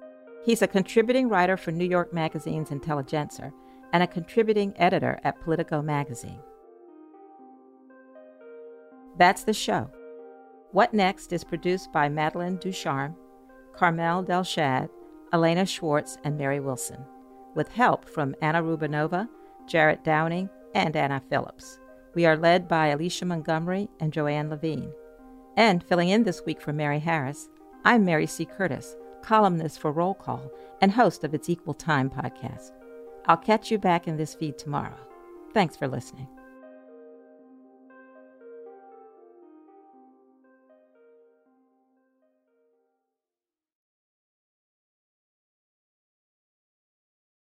He's 0.45 0.61
a 0.61 0.67
contributing 0.67 1.29
writer 1.29 1.57
for 1.57 1.71
New 1.71 1.85
York 1.85 2.13
Magazine's 2.13 2.73
Intelligencer 2.73 3.53
and 3.93 4.03
a 4.03 4.09
contributing 4.09 4.75
editor 4.77 5.21
at 5.23 5.41
Politico 5.41 5.83
magazine. 5.83 6.41
That's 9.17 9.45
the 9.45 9.55
show. 9.55 9.89
What 10.73 10.93
Next 10.93 11.33
is 11.33 11.45
produced 11.45 11.93
by 11.93 12.09
Madeline 12.09 12.57
Ducharme, 12.57 13.15
Carmel 13.75 14.25
Delshad, 14.25 14.89
Elena 15.33 15.65
Schwartz, 15.65 16.19
and 16.25 16.37
Mary 16.37 16.59
Wilson, 16.59 17.05
with 17.55 17.69
help 17.69 18.09
from 18.09 18.35
Anna 18.43 18.61
Rubinova, 18.61 19.29
Jarrett 19.69 20.03
Downing, 20.03 20.51
and 20.75 20.97
Anna 20.97 21.23
Phillips. 21.31 21.79
We 22.15 22.27
are 22.27 22.37
led 22.37 22.69
by 22.69 22.89
Alicia 22.89 23.25
Montgomery 23.25 23.89
and 23.99 24.13
Joanne 24.13 24.51
Levine. 24.51 24.93
And 25.57 25.83
filling 25.83 26.11
in 26.11 26.25
this 26.25 26.43
week 26.45 26.61
for 26.61 26.73
Mary 26.73 26.99
Harris, 26.99 27.49
I'm 27.85 28.05
Mary 28.05 28.27
C. 28.27 28.45
Curtis, 28.45 28.97
columnist 29.23 29.81
for 29.81 29.93
Roll 29.93 30.15
Call 30.15 30.51
and 30.81 30.93
host 30.93 31.25
of 31.25 31.33
its 31.33 31.49
Equal 31.49 31.75
Time 31.75 32.11
podcast. 32.11 32.73
I'll 33.27 33.37
catch 33.37 33.71
you 33.71 33.79
back 33.79 34.09
in 34.09 34.17
this 34.17 34.35
feed 34.35 34.59
tomorrow. 34.59 34.99
Thanks 35.55 35.77
for 35.77 35.89
listening. 35.89 36.29